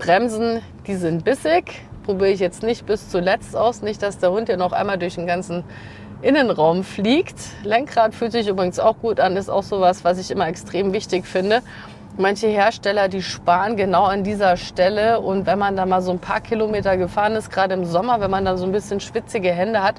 Bremsen, 0.00 0.62
die 0.90 0.96
sind 0.96 1.24
bissig. 1.24 1.82
Probiere 2.04 2.30
ich 2.30 2.40
jetzt 2.40 2.64
nicht 2.64 2.84
bis 2.84 3.08
zuletzt 3.08 3.54
aus. 3.54 3.80
Nicht, 3.80 4.02
dass 4.02 4.18
der 4.18 4.32
Hund 4.32 4.48
ja 4.48 4.56
noch 4.56 4.72
einmal 4.72 4.98
durch 4.98 5.14
den 5.14 5.26
ganzen 5.26 5.62
Innenraum 6.20 6.82
fliegt. 6.82 7.36
Lenkrad 7.62 8.12
fühlt 8.12 8.32
sich 8.32 8.48
übrigens 8.48 8.80
auch 8.80 8.98
gut 8.98 9.20
an, 9.20 9.36
ist 9.36 9.48
auch 9.48 9.62
sowas, 9.62 10.04
was 10.04 10.18
ich 10.18 10.32
immer 10.32 10.48
extrem 10.48 10.92
wichtig 10.92 11.26
finde. 11.26 11.62
Manche 12.18 12.48
Hersteller, 12.48 13.08
die 13.08 13.22
sparen 13.22 13.76
genau 13.76 14.02
an 14.02 14.24
dieser 14.24 14.56
Stelle 14.56 15.20
und 15.20 15.46
wenn 15.46 15.60
man 15.60 15.76
da 15.76 15.86
mal 15.86 16.02
so 16.02 16.10
ein 16.10 16.18
paar 16.18 16.40
Kilometer 16.40 16.96
gefahren 16.96 17.36
ist, 17.36 17.50
gerade 17.52 17.74
im 17.74 17.84
Sommer, 17.84 18.20
wenn 18.20 18.30
man 18.30 18.44
dann 18.44 18.58
so 18.58 18.64
ein 18.64 18.72
bisschen 18.72 18.98
schwitzige 18.98 19.52
Hände 19.52 19.84
hat, 19.84 19.94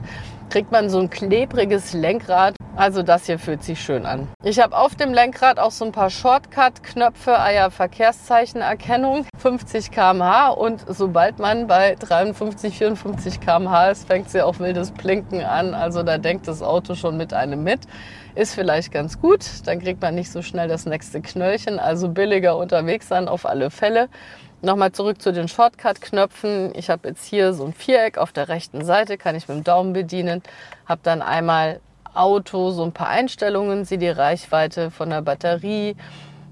kriegt 0.52 0.70
man 0.70 0.90
so 0.90 1.00
ein 1.00 1.10
klebriges 1.10 1.94
Lenkrad. 1.94 2.56
Also 2.76 3.04
das 3.04 3.26
hier 3.26 3.40
fühlt 3.40 3.64
sich 3.64 3.82
schön 3.82 4.06
an. 4.06 4.28
Ich 4.44 4.60
habe 4.60 4.78
auf 4.78 4.96
dem 4.96 5.14
Lenkrad 5.14 5.60
auch 5.60 5.72
so 5.72 5.86
ein 5.86 5.92
paar 5.92 6.10
Shortcut-Knöpfe, 6.10 7.38
ah 7.38 7.52
ja, 7.52 7.70
Verkehrszeichenerkennung, 7.70 9.26
50 9.38 9.92
km/h 9.92 10.50
und 10.50 10.84
sobald 10.88 11.40
man 11.40 11.68
bei 11.68 11.96
53, 11.96 12.78
54 12.78 13.40
km/h 13.40 13.92
ist, 13.92 14.08
fängt 14.08 14.30
sie 14.30 14.42
auch 14.42 14.60
wildes 14.60 14.92
Blinken 14.92 15.44
an. 15.44 15.74
Also 15.74 16.04
da 16.04 16.18
denkt 16.18 16.48
das 16.48 16.62
Auto 16.62 16.96
schon 16.96 17.18
mit 17.18 17.34
einem 17.34 17.64
mit. 17.64 17.82
Ist 18.36 18.56
vielleicht 18.56 18.92
ganz 18.94 19.20
gut, 19.20 19.46
dann 19.66 19.80
kriegt 19.80 20.02
man 20.02 20.16
nicht 20.16 20.32
so 20.32 20.42
schnell 20.42 20.70
das 20.70 20.86
nächste 20.86 21.22
Knöllchen, 21.22 21.80
also 21.80 22.08
billiger 22.10 22.58
unterwegs 22.58 23.10
sein 23.10 23.28
auf 23.28 23.46
alle 23.46 23.70
Fälle. 23.70 24.08
Nochmal 24.64 24.92
zurück 24.92 25.20
zu 25.20 25.34
den 25.34 25.48
Shortcut-Knöpfen. 25.48 26.74
Ich 26.76 26.92
habe 26.92 27.08
jetzt 27.08 27.26
hier 27.26 27.54
so 27.54 27.66
ein 27.66 27.74
Viereck 27.74 28.20
auf 28.20 28.32
der 28.32 28.48
rechten 28.48 28.86
Seite, 28.86 29.18
kann 29.18 29.36
ich 29.36 29.48
mit 29.48 29.58
dem 29.58 29.64
Daumen 29.64 29.94
bedienen. 29.94 30.44
Habe 30.86 31.02
dann 31.04 31.24
einmal 31.24 31.80
Auto, 32.14 32.70
so 32.70 32.84
ein 32.84 32.92
paar 32.92 33.08
Einstellungen, 33.08 33.86
sehe 33.86 33.98
die 33.98 34.08
Reichweite 34.08 34.92
von 34.92 35.10
der 35.10 35.24
Batterie, 35.24 35.96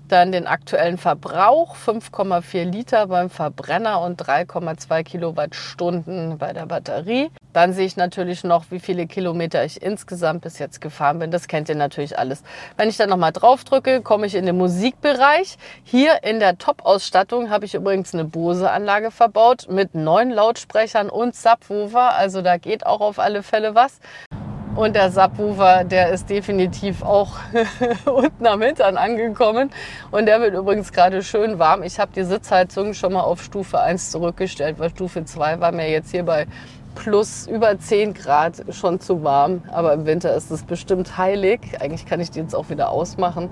dann 0.07 0.31
den 0.31 0.47
aktuellen 0.47 0.97
Verbrauch, 0.97 1.75
5,4 1.75 2.63
Liter 2.63 3.05
beim 3.05 3.29
Verbrenner 3.29 4.01
und 4.01 4.19
3,2 4.19 5.03
Kilowattstunden 5.03 6.39
bei 6.39 6.51
der 6.51 6.65
Batterie. 6.65 7.29
Dann 7.53 7.73
sehe 7.73 7.85
ich 7.85 7.97
natürlich 7.97 8.43
noch, 8.43 8.65
wie 8.69 8.79
viele 8.79 9.07
Kilometer 9.07 9.63
ich 9.65 9.81
insgesamt 9.81 10.41
bis 10.41 10.59
jetzt 10.59 10.81
gefahren 10.81 11.19
bin. 11.19 11.31
Das 11.31 11.47
kennt 11.47 11.69
ihr 11.69 11.75
natürlich 11.75 12.17
alles. 12.19 12.43
Wenn 12.77 12.89
ich 12.89 12.97
dann 12.97 13.09
nochmal 13.09 13.31
drauf 13.31 13.63
drücke, 13.63 14.01
komme 14.01 14.27
ich 14.27 14.35
in 14.35 14.45
den 14.45 14.57
Musikbereich. 14.57 15.57
Hier 15.83 16.23
in 16.23 16.39
der 16.39 16.57
Top-Ausstattung 16.57 17.49
habe 17.49 17.65
ich 17.65 17.73
übrigens 17.73 18.13
eine 18.13 18.25
Bose-Anlage 18.25 19.11
verbaut 19.11 19.67
mit 19.69 19.95
neun 19.95 20.29
Lautsprechern 20.29 21.09
und 21.09 21.35
Subwoofer. 21.35 22.15
Also 22.15 22.41
da 22.41 22.57
geht 22.57 22.85
auch 22.85 23.01
auf 23.01 23.19
alle 23.19 23.41
Fälle 23.41 23.73
was. 23.73 23.99
Und 24.75 24.95
der 24.95 25.11
Subwoofer, 25.11 25.83
der 25.83 26.09
ist 26.11 26.29
definitiv 26.29 27.01
auch 27.01 27.31
unten 28.05 28.47
am 28.47 28.61
Hintern 28.61 28.95
angekommen. 28.95 29.71
Und 30.11 30.27
der 30.27 30.39
wird 30.39 30.53
übrigens 30.53 30.93
gerade 30.93 31.23
schön 31.23 31.59
warm. 31.59 31.83
Ich 31.83 31.99
habe 31.99 32.11
die 32.15 32.23
Sitzheizung 32.23 32.93
schon 32.93 33.13
mal 33.13 33.23
auf 33.23 33.43
Stufe 33.43 33.81
1 33.81 34.11
zurückgestellt, 34.11 34.79
weil 34.79 34.91
Stufe 34.91 35.25
2 35.25 35.59
war 35.59 35.71
mir 35.71 35.89
jetzt 35.89 36.11
hier 36.11 36.23
bei 36.23 36.47
plus 36.95 37.47
über 37.47 37.77
10 37.77 38.13
Grad 38.13 38.63
schon 38.71 38.99
zu 38.99 39.23
warm. 39.23 39.63
Aber 39.71 39.93
im 39.93 40.05
Winter 40.05 40.33
ist 40.35 40.51
es 40.51 40.63
bestimmt 40.63 41.17
heilig. 41.17 41.59
Eigentlich 41.79 42.05
kann 42.05 42.19
ich 42.19 42.31
die 42.31 42.39
jetzt 42.39 42.55
auch 42.55 42.69
wieder 42.69 42.89
ausmachen. 42.89 43.49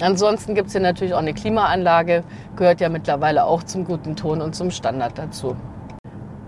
Ansonsten 0.00 0.54
gibt 0.54 0.68
es 0.68 0.72
hier 0.72 0.80
natürlich 0.80 1.14
auch 1.14 1.18
eine 1.18 1.34
Klimaanlage, 1.34 2.24
gehört 2.56 2.80
ja 2.80 2.88
mittlerweile 2.88 3.44
auch 3.44 3.62
zum 3.62 3.84
guten 3.84 4.16
Ton 4.16 4.40
und 4.40 4.54
zum 4.54 4.70
Standard 4.70 5.16
dazu. 5.16 5.54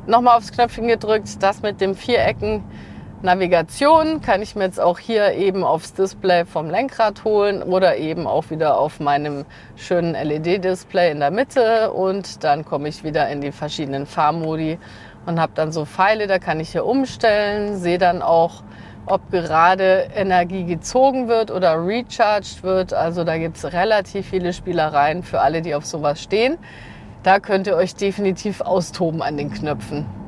Nochmal 0.07 0.39
aufs 0.39 0.51
Knöpfchen 0.51 0.89
gedrückt, 0.89 1.43
das 1.43 1.63
mit 1.63 1.81
dem 1.81 1.95
Vierecken 1.95 2.65
Navigation 3.25 4.21
kann 4.21 4.43
ich 4.43 4.55
mir 4.55 4.65
jetzt 4.65 4.79
auch 4.79 4.99
hier 4.99 5.33
eben 5.33 5.65
aufs 5.65 5.95
Display 5.95 6.45
vom 6.45 6.69
Lenkrad 6.69 7.25
holen 7.25 7.63
oder 7.63 7.97
eben 7.97 8.27
auch 8.27 8.51
wieder 8.51 8.79
auf 8.79 9.01
meinem 9.01 9.47
schönen 9.77 10.13
LED-Display 10.13 11.11
in 11.11 11.21
der 11.21 11.31
Mitte 11.31 11.91
und 11.93 12.45
dann 12.45 12.67
komme 12.67 12.89
ich 12.89 13.03
wieder 13.03 13.31
in 13.31 13.41
die 13.41 13.51
verschiedenen 13.51 14.05
Fahrmodi 14.05 14.79
und 15.27 15.41
habe 15.41 15.53
dann 15.55 15.73
so 15.73 15.85
Pfeile, 15.85 16.27
da 16.27 16.39
kann 16.39 16.61
ich 16.61 16.71
hier 16.71 16.87
umstellen, 16.87 17.77
sehe 17.77 17.99
dann 17.99 18.23
auch, 18.23 18.63
ob 19.07 19.31
gerade 19.31 20.09
Energie 20.15 20.65
gezogen 20.65 21.29
wird 21.29 21.51
oder 21.51 21.87
recharged 21.87 22.63
wird. 22.63 22.95
Also 22.95 23.25
da 23.25 23.37
gibt 23.39 23.57
es 23.57 23.73
relativ 23.73 24.29
viele 24.29 24.53
Spielereien 24.53 25.23
für 25.23 25.41
alle, 25.41 25.63
die 25.63 25.75
auf 25.75 25.85
sowas 25.85 26.23
stehen. 26.23 26.59
Da 27.23 27.39
könnt 27.39 27.67
ihr 27.67 27.77
euch 27.77 27.95
definitiv 27.95 28.61
austoben 28.61 29.23
an 29.23 29.37
den 29.37 29.51
Knöpfen. 29.51 30.24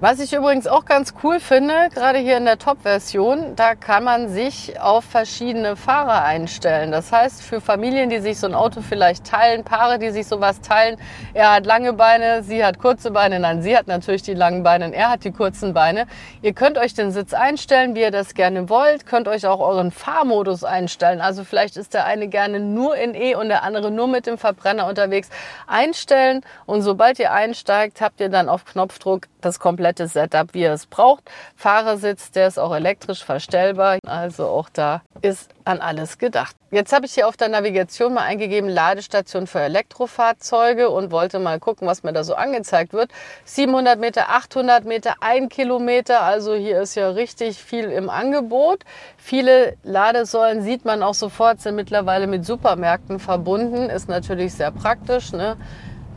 Was 0.00 0.20
ich 0.20 0.32
übrigens 0.32 0.68
auch 0.68 0.84
ganz 0.84 1.12
cool 1.24 1.40
finde, 1.40 1.74
gerade 1.92 2.20
hier 2.20 2.36
in 2.36 2.44
der 2.44 2.56
Top-Version, 2.56 3.56
da 3.56 3.74
kann 3.74 4.04
man 4.04 4.28
sich 4.28 4.78
auf 4.78 5.04
verschiedene 5.04 5.74
Fahrer 5.74 6.22
einstellen. 6.22 6.92
Das 6.92 7.10
heißt, 7.10 7.42
für 7.42 7.60
Familien, 7.60 8.08
die 8.08 8.20
sich 8.20 8.38
so 8.38 8.46
ein 8.46 8.54
Auto 8.54 8.80
vielleicht 8.80 9.24
teilen, 9.24 9.64
Paare, 9.64 9.98
die 9.98 10.10
sich 10.10 10.28
sowas 10.28 10.60
teilen, 10.60 10.98
er 11.34 11.52
hat 11.52 11.66
lange 11.66 11.94
Beine, 11.94 12.44
sie 12.44 12.64
hat 12.64 12.78
kurze 12.78 13.10
Beine, 13.10 13.40
nein, 13.40 13.60
sie 13.60 13.76
hat 13.76 13.88
natürlich 13.88 14.22
die 14.22 14.34
langen 14.34 14.62
Beine 14.62 14.84
und 14.84 14.92
er 14.92 15.10
hat 15.10 15.24
die 15.24 15.32
kurzen 15.32 15.74
Beine. 15.74 16.06
Ihr 16.42 16.52
könnt 16.52 16.78
euch 16.78 16.94
den 16.94 17.10
Sitz 17.10 17.34
einstellen, 17.34 17.96
wie 17.96 18.02
ihr 18.02 18.12
das 18.12 18.34
gerne 18.34 18.68
wollt, 18.68 19.04
könnt 19.04 19.26
euch 19.26 19.48
auch 19.48 19.58
euren 19.58 19.90
Fahrmodus 19.90 20.62
einstellen. 20.62 21.20
Also 21.20 21.42
vielleicht 21.42 21.76
ist 21.76 21.92
der 21.92 22.04
eine 22.04 22.28
gerne 22.28 22.60
nur 22.60 22.94
in 22.94 23.16
E 23.16 23.34
und 23.34 23.48
der 23.48 23.64
andere 23.64 23.90
nur 23.90 24.06
mit 24.06 24.28
dem 24.28 24.38
Verbrenner 24.38 24.86
unterwegs. 24.86 25.28
Einstellen 25.66 26.42
und 26.66 26.82
sobald 26.82 27.18
ihr 27.18 27.32
einsteigt, 27.32 28.00
habt 28.00 28.20
ihr 28.20 28.28
dann 28.28 28.48
auf 28.48 28.64
Knopfdruck 28.64 29.22
das 29.40 29.60
komplette 29.60 30.08
Setup, 30.08 30.54
wie 30.54 30.62
ihr 30.62 30.72
es 30.72 30.86
braucht. 30.86 31.30
Fahrersitz, 31.56 32.30
der 32.30 32.48
ist 32.48 32.58
auch 32.58 32.74
elektrisch 32.74 33.24
verstellbar. 33.24 33.98
Also 34.06 34.46
auch 34.46 34.68
da 34.68 35.02
ist 35.22 35.50
an 35.64 35.80
alles 35.80 36.18
gedacht. 36.18 36.56
Jetzt 36.70 36.92
habe 36.92 37.06
ich 37.06 37.14
hier 37.14 37.26
auf 37.26 37.36
der 37.36 37.48
Navigation 37.48 38.12
mal 38.12 38.22
eingegeben 38.22 38.68
Ladestation 38.68 39.46
für 39.46 39.60
Elektrofahrzeuge 39.60 40.90
und 40.90 41.10
wollte 41.10 41.38
mal 41.38 41.58
gucken, 41.58 41.88
was 41.88 42.02
mir 42.02 42.12
da 42.12 42.24
so 42.24 42.34
angezeigt 42.34 42.92
wird. 42.92 43.10
700 43.44 43.98
Meter, 43.98 44.28
800 44.28 44.84
Meter, 44.84 45.14
1 45.20 45.48
Kilometer. 45.48 46.22
Also 46.22 46.54
hier 46.54 46.82
ist 46.82 46.94
ja 46.94 47.08
richtig 47.08 47.62
viel 47.62 47.86
im 47.86 48.10
Angebot. 48.10 48.84
Viele 49.16 49.76
Ladesäulen 49.82 50.62
sieht 50.62 50.84
man 50.84 51.02
auch 51.02 51.14
sofort, 51.14 51.60
sind 51.62 51.76
mittlerweile 51.76 52.26
mit 52.26 52.44
Supermärkten 52.44 53.18
verbunden. 53.18 53.88
Ist 53.88 54.08
natürlich 54.08 54.52
sehr 54.52 54.70
praktisch. 54.70 55.32
Ne? 55.32 55.56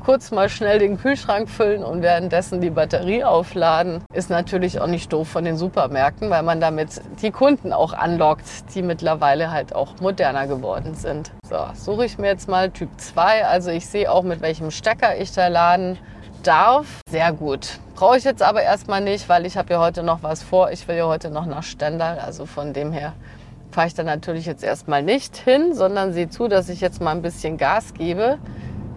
Kurz 0.04 0.32
mal 0.32 0.50
schnell 0.50 0.80
den 0.80 0.98
Kühlschrank 1.00 1.50
füllen 1.50 1.84
und 1.84 2.02
währenddessen 2.02 2.62
die 2.62 2.70
Batterie 2.70 3.24
aufladen, 3.24 4.04
ist 4.14 4.30
natürlich 4.30 4.82
auch 4.82 4.88
nicht 4.88 5.14
doof 5.14 5.28
von 5.28 5.46
den 5.46 5.58
Supermärkten, 5.58 6.30
weil 6.30 6.44
man 6.44 6.60
damit 6.60 7.02
die 7.22 7.32
Kunden 7.32 7.72
auch 7.72 7.94
anlockt, 7.94 8.46
die 8.74 8.82
mittlerweile 8.82 9.52
halt 9.52 9.76
auch 9.76 10.00
moderner 10.02 10.48
geworden 10.48 10.96
sind. 10.96 11.32
So, 11.48 11.58
suche 11.74 12.06
ich 12.06 12.18
mir 12.18 12.28
jetzt 12.28 12.50
mal 12.50 12.72
Typ 12.72 12.90
2. 12.98 13.46
Also 13.46 13.70
ich 13.70 13.88
sehe 13.88 14.12
auch, 14.12 14.24
mit 14.24 14.42
welchem 14.42 14.72
Stecker 14.72 15.18
ich 15.18 15.32
da 15.32 15.48
laden 15.48 15.98
darf. 16.44 16.88
Sehr 17.10 17.32
gut. 17.32 17.80
Brauche 17.96 18.18
ich 18.18 18.24
jetzt 18.24 18.42
aber 18.42 18.64
erstmal 18.64 19.02
nicht, 19.02 19.30
weil 19.30 19.46
ich 19.46 19.58
habe 19.58 19.74
ja 19.74 19.80
heute 19.80 20.02
noch 20.02 20.24
was 20.24 20.42
vor. 20.42 20.72
Ich 20.72 20.88
will 20.88 20.96
ja 20.96 21.06
heute 21.06 21.30
noch 21.30 21.46
nach 21.46 21.64
Stendal. 21.64 22.18
Also 22.20 22.46
von 22.46 22.74
dem 22.74 22.92
her 22.92 23.14
fahre 23.70 23.88
ich 23.88 23.94
da 23.94 24.04
natürlich 24.04 24.48
jetzt 24.48 24.64
erstmal 24.64 25.04
nicht 25.04 25.38
hin, 25.38 25.74
sondern 25.74 26.12
sehe 26.14 26.30
zu, 26.30 26.48
dass 26.48 26.70
ich 26.70 26.82
jetzt 26.82 27.02
mal 27.02 27.12
ein 27.12 27.22
bisschen 27.22 27.58
Gas 27.58 27.94
gebe 27.94 28.40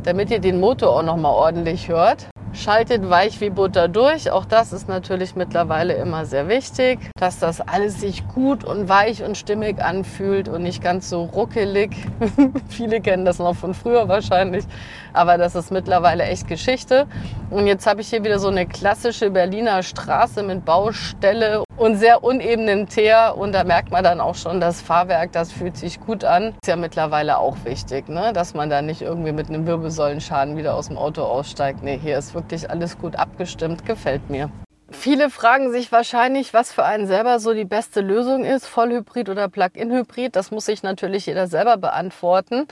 damit 0.05 0.31
ihr 0.31 0.39
den 0.39 0.61
Motor 0.61 0.97
auch 0.97 1.03
noch 1.03 1.17
mal 1.17 1.31
ordentlich 1.31 1.89
hört. 1.89 2.29
Schaltet 2.53 3.11
weich 3.11 3.41
wie 3.41 3.51
Butter 3.51 3.89
durch. 3.89 4.31
Auch 4.31 4.45
das 4.45 4.73
ist 4.73 4.89
natürlich 4.89 5.35
mittlerweile 5.35 5.95
immer 5.95 6.25
sehr 6.25 6.47
wichtig, 6.47 7.01
dass 7.19 7.41
das 7.41 7.61
alles 7.61 8.01
sich 8.01 8.29
gut 8.29 8.63
und 8.63 8.89
weich 8.89 9.25
und 9.25 9.37
stimmig 9.37 9.83
anfühlt 9.83 10.49
und 10.49 10.63
nicht 10.63 10.81
ganz 10.81 11.11
so 11.11 11.25
ruckelig. 11.25 11.91
Viele 12.69 13.01
kennen 13.01 13.25
das 13.25 13.41
noch 13.41 13.57
von 13.57 13.75
früher 13.75 14.07
wahrscheinlich, 14.09 14.65
aber 15.13 15.37
das 15.37 15.57
ist 15.57 15.73
mittlerweile 15.73 16.23
echt 16.23 16.47
Geschichte. 16.47 17.09
Und 17.51 17.67
jetzt 17.67 17.89
habe 17.89 18.03
ich 18.03 18.09
hier 18.09 18.23
wieder 18.23 18.39
so 18.39 18.49
eine 18.49 18.67
klassische 18.67 19.31
Berliner 19.31 19.83
Straße 19.83 20.45
mit 20.45 20.65
Baustelle 20.65 21.64
und 21.77 21.97
sehr 21.97 22.23
unebenen 22.23 22.89
Teer. 22.89 23.35
Und 23.37 23.53
da 23.53 23.65
merkt 23.65 23.91
man 23.91 24.05
dann 24.05 24.21
auch 24.21 24.35
schon, 24.35 24.61
das 24.61 24.81
Fahrwerk, 24.81 25.33
das 25.33 25.53
fühlt 25.53 25.77
sich 25.77 26.01
gut 26.01 26.25
an. 26.25 26.55
Ist 26.63 26.69
ja 26.69 26.77
mittlerweile 26.77 27.39
auch 27.39 27.57
wichtig, 27.65 28.09
ne? 28.09 28.33
dass 28.33 28.55
man 28.55 28.71
da 28.71 28.83
nicht 28.83 29.03
irgendwie 29.03 29.33
mit 29.33 29.49
einem 29.49 29.67
Wirbelsäulenschaden 29.67 30.57
wieder 30.57 30.75
aus 30.75 30.89
dem 30.89 30.99
Auto 30.99 31.23
aussteigt. 31.23 31.83
Nee, 31.83 31.99
hier 32.01 32.19
ist 32.19 32.35
wirklich 32.35 32.71
alles 32.71 32.99
gut 32.99 33.17
abgestimmt, 33.17 33.85
gefällt 33.85 34.31
mir. 34.31 34.51
Viele 34.91 35.29
fragen 35.29 35.73
sich 35.73 35.91
wahrscheinlich, 35.93 36.55
was 36.55 36.73
für 36.73 36.85
einen 36.85 37.07
selber 37.07 37.41
so 37.41 37.53
die 37.53 37.65
beste 37.65 38.01
Lösung 38.01 38.45
ist, 38.45 38.67
Vollhybrid 38.67 39.29
oder 39.29 39.49
Plug-in-Hybrid. 39.49 40.37
Das 40.37 40.51
muss 40.51 40.67
sich 40.67 40.83
natürlich 40.83 41.27
jeder 41.27 41.49
selber 41.49 41.77
beantworten. 41.77 42.69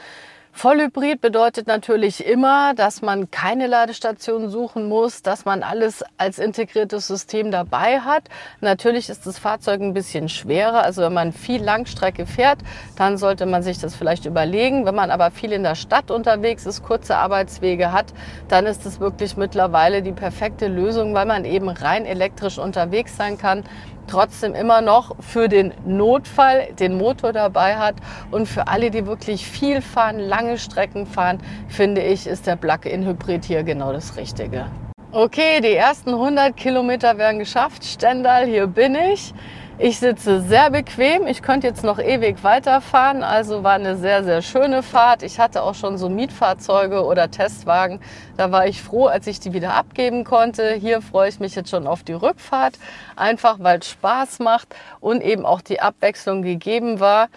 Vollhybrid 0.55 1.21
bedeutet 1.23 1.67
natürlich 1.67 2.25
immer, 2.25 2.75
dass 2.75 3.01
man 3.01 3.31
keine 3.31 3.67
Ladestation 3.67 4.51
suchen 4.51 4.87
muss, 4.87 5.23
dass 5.23 5.47
man 5.47 5.63
alles 5.63 6.05
als 6.19 6.39
integriertes 6.39 7.09
System 7.09 7.51
dabei 7.51 8.01
hat. 8.01 8.25
Natürlich 8.61 9.09
ist 9.09 9.27
das 9.27 9.39
Fahrzeug 9.39 9.81
ein 9.81 9.95
bisschen 9.95 10.29
schwerer. 10.29 10.83
Also 10.83 11.03
wenn 11.03 11.15
man 11.15 11.33
viel 11.33 11.63
Langstrecke 11.63 12.27
fährt, 12.27 12.59
dann 12.97 13.17
sollte 13.17 13.47
man 13.47 13.63
sich 13.63 13.79
das 13.79 13.97
vielleicht 13.97 14.27
überlegen. 14.27 14.85
Wenn 14.85 14.95
man 14.95 15.11
aber 15.11 15.31
viel 15.31 15.53
in 15.53 15.63
der 15.63 15.75
Stadt 15.75 16.11
unterwegs 16.11 16.67
ist, 16.67 16.85
kurze 16.85 17.17
Arbeitswege 17.17 17.91
hat, 17.91 18.13
dann 18.49 18.67
ist 18.67 18.85
es 18.85 19.01
wirklich 19.01 19.39
mittlerweile 19.39 20.03
die 20.03 20.13
perfekte 20.13 20.69
Lösung, 20.69 21.15
weil 21.15 21.27
man 21.27 21.47
eben 21.47 21.71
rein 21.71 22.05
elektrisch 22.05 22.59
unterwegs 22.59 23.17
sein 23.17 23.39
kann 23.39 23.65
trotzdem 24.07 24.55
immer 24.55 24.81
noch 24.81 25.17
für 25.21 25.49
den 25.49 25.73
Notfall 25.85 26.69
den 26.79 26.97
Motor 26.97 27.33
dabei 27.33 27.77
hat. 27.77 27.95
Und 28.31 28.47
für 28.47 28.69
alle, 28.69 28.91
die 28.91 29.07
wirklich 29.07 29.47
viel 29.47 29.81
fahren, 29.83 30.19
lange 30.19 30.59
Strecken 30.59 31.07
fahren, 31.07 31.39
finde 31.69 32.03
ich, 32.03 32.27
ist 32.27 32.47
der 32.47 32.57
Plug-in-Hybrid 32.57 33.45
hier 33.45 33.63
genau 33.63 33.93
das 33.93 34.17
Richtige. 34.17 34.67
Okay, 35.13 35.61
die 35.61 35.75
ersten 35.75 36.11
100 36.11 36.57
Kilometer 36.57 37.19
werden 37.19 37.39
geschafft. 37.39 37.85
Stendal, 37.85 38.47
hier 38.47 38.67
bin 38.67 38.95
ich. 38.95 39.35
Ich 39.79 39.99
sitze 39.99 40.43
sehr 40.43 40.71
bequem. 40.71 41.27
Ich 41.27 41.43
könnte 41.43 41.67
jetzt 41.67 41.83
noch 41.83 41.99
ewig 41.99 42.45
weiterfahren. 42.45 43.23
Also 43.23 43.65
war 43.65 43.73
eine 43.73 43.97
sehr, 43.97 44.23
sehr 44.23 44.43
schöne 44.43 44.83
Fahrt. 44.83 45.23
Ich 45.23 45.41
hatte 45.41 45.63
auch 45.63 45.75
schon 45.75 45.97
so 45.97 46.09
Mietfahrzeuge 46.09 47.05
oder 47.05 47.31
Testwagen. 47.31 48.01
Da 48.37 48.53
war 48.53 48.67
ich 48.67 48.83
froh, 48.83 49.07
als 49.07 49.27
ich 49.27 49.41
die 49.41 49.55
wieder 49.55 49.75
abgeben 49.75 50.25
konnte. 50.25 50.75
Hier 50.75 51.01
freue 51.01 51.31
ich 51.31 51.41
mich 51.41 51.55
jetzt 51.55 51.71
schon 51.71 51.87
auf 51.87 52.03
die 52.03 52.13
Rückfahrt. 52.13 52.75
Einfach 53.17 53.57
weil 53.61 53.79
es 53.79 53.89
Spaß 53.89 54.41
macht 54.41 54.75
und 55.01 55.23
eben 55.23 55.47
auch 55.47 55.63
die 55.63 55.81
Abwechslung 55.81 56.43
gegeben 56.43 57.01
war. 57.01 57.29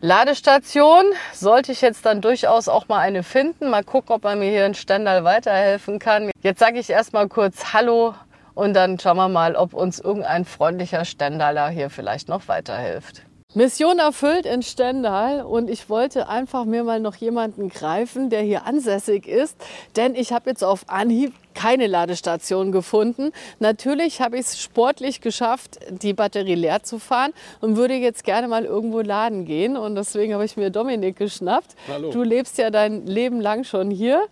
Ladestation 0.00 1.04
sollte 1.32 1.72
ich 1.72 1.80
jetzt 1.80 2.06
dann 2.06 2.20
durchaus 2.20 2.68
auch 2.68 2.86
mal 2.86 3.00
eine 3.00 3.22
finden. 3.22 3.70
Mal 3.70 3.82
gucken, 3.82 4.14
ob 4.14 4.24
man 4.24 4.38
mir 4.38 4.50
hier 4.50 4.66
in 4.66 4.74
Stendal 4.74 5.24
weiterhelfen 5.24 5.98
kann. 5.98 6.30
Jetzt 6.42 6.60
sage 6.60 6.78
ich 6.78 6.90
erstmal 6.90 7.28
kurz 7.28 7.72
Hallo 7.72 8.14
und 8.56 8.74
dann 8.74 8.98
schauen 8.98 9.18
wir 9.18 9.28
mal, 9.28 9.54
ob 9.54 9.74
uns 9.74 10.00
irgendein 10.00 10.44
freundlicher 10.44 11.04
Stendaler 11.04 11.68
hier 11.68 11.90
vielleicht 11.90 12.28
noch 12.28 12.48
weiterhilft. 12.48 13.22
Mission 13.54 13.98
erfüllt 13.98 14.44
in 14.44 14.62
Stendal 14.62 15.42
und 15.42 15.70
ich 15.70 15.88
wollte 15.88 16.28
einfach 16.28 16.64
mir 16.64 16.82
mal 16.82 16.98
noch 17.00 17.14
jemanden 17.14 17.68
greifen, 17.68 18.28
der 18.28 18.42
hier 18.42 18.66
ansässig 18.66 19.26
ist, 19.26 19.56
denn 19.94 20.14
ich 20.14 20.32
habe 20.32 20.50
jetzt 20.50 20.64
auf 20.64 20.88
Anhieb 20.88 21.32
keine 21.56 21.86
Ladestation 21.86 22.70
gefunden. 22.70 23.32
Natürlich 23.58 24.20
habe 24.20 24.36
ich 24.36 24.42
es 24.42 24.60
sportlich 24.60 25.20
geschafft, 25.22 25.78
die 25.90 26.12
Batterie 26.12 26.54
leer 26.54 26.82
zu 26.82 26.98
fahren 26.98 27.32
und 27.60 27.76
würde 27.76 27.94
jetzt 27.94 28.24
gerne 28.24 28.46
mal 28.46 28.64
irgendwo 28.66 29.00
laden 29.00 29.46
gehen. 29.46 29.76
Und 29.76 29.96
deswegen 29.96 30.34
habe 30.34 30.44
ich 30.44 30.56
mir 30.56 30.70
Dominik 30.70 31.16
geschnappt. 31.16 31.74
Hallo. 31.88 32.10
Du 32.10 32.22
lebst 32.22 32.58
ja 32.58 32.70
dein 32.70 33.06
Leben 33.06 33.40
lang 33.40 33.64
schon 33.64 33.90
hier. 33.90 34.26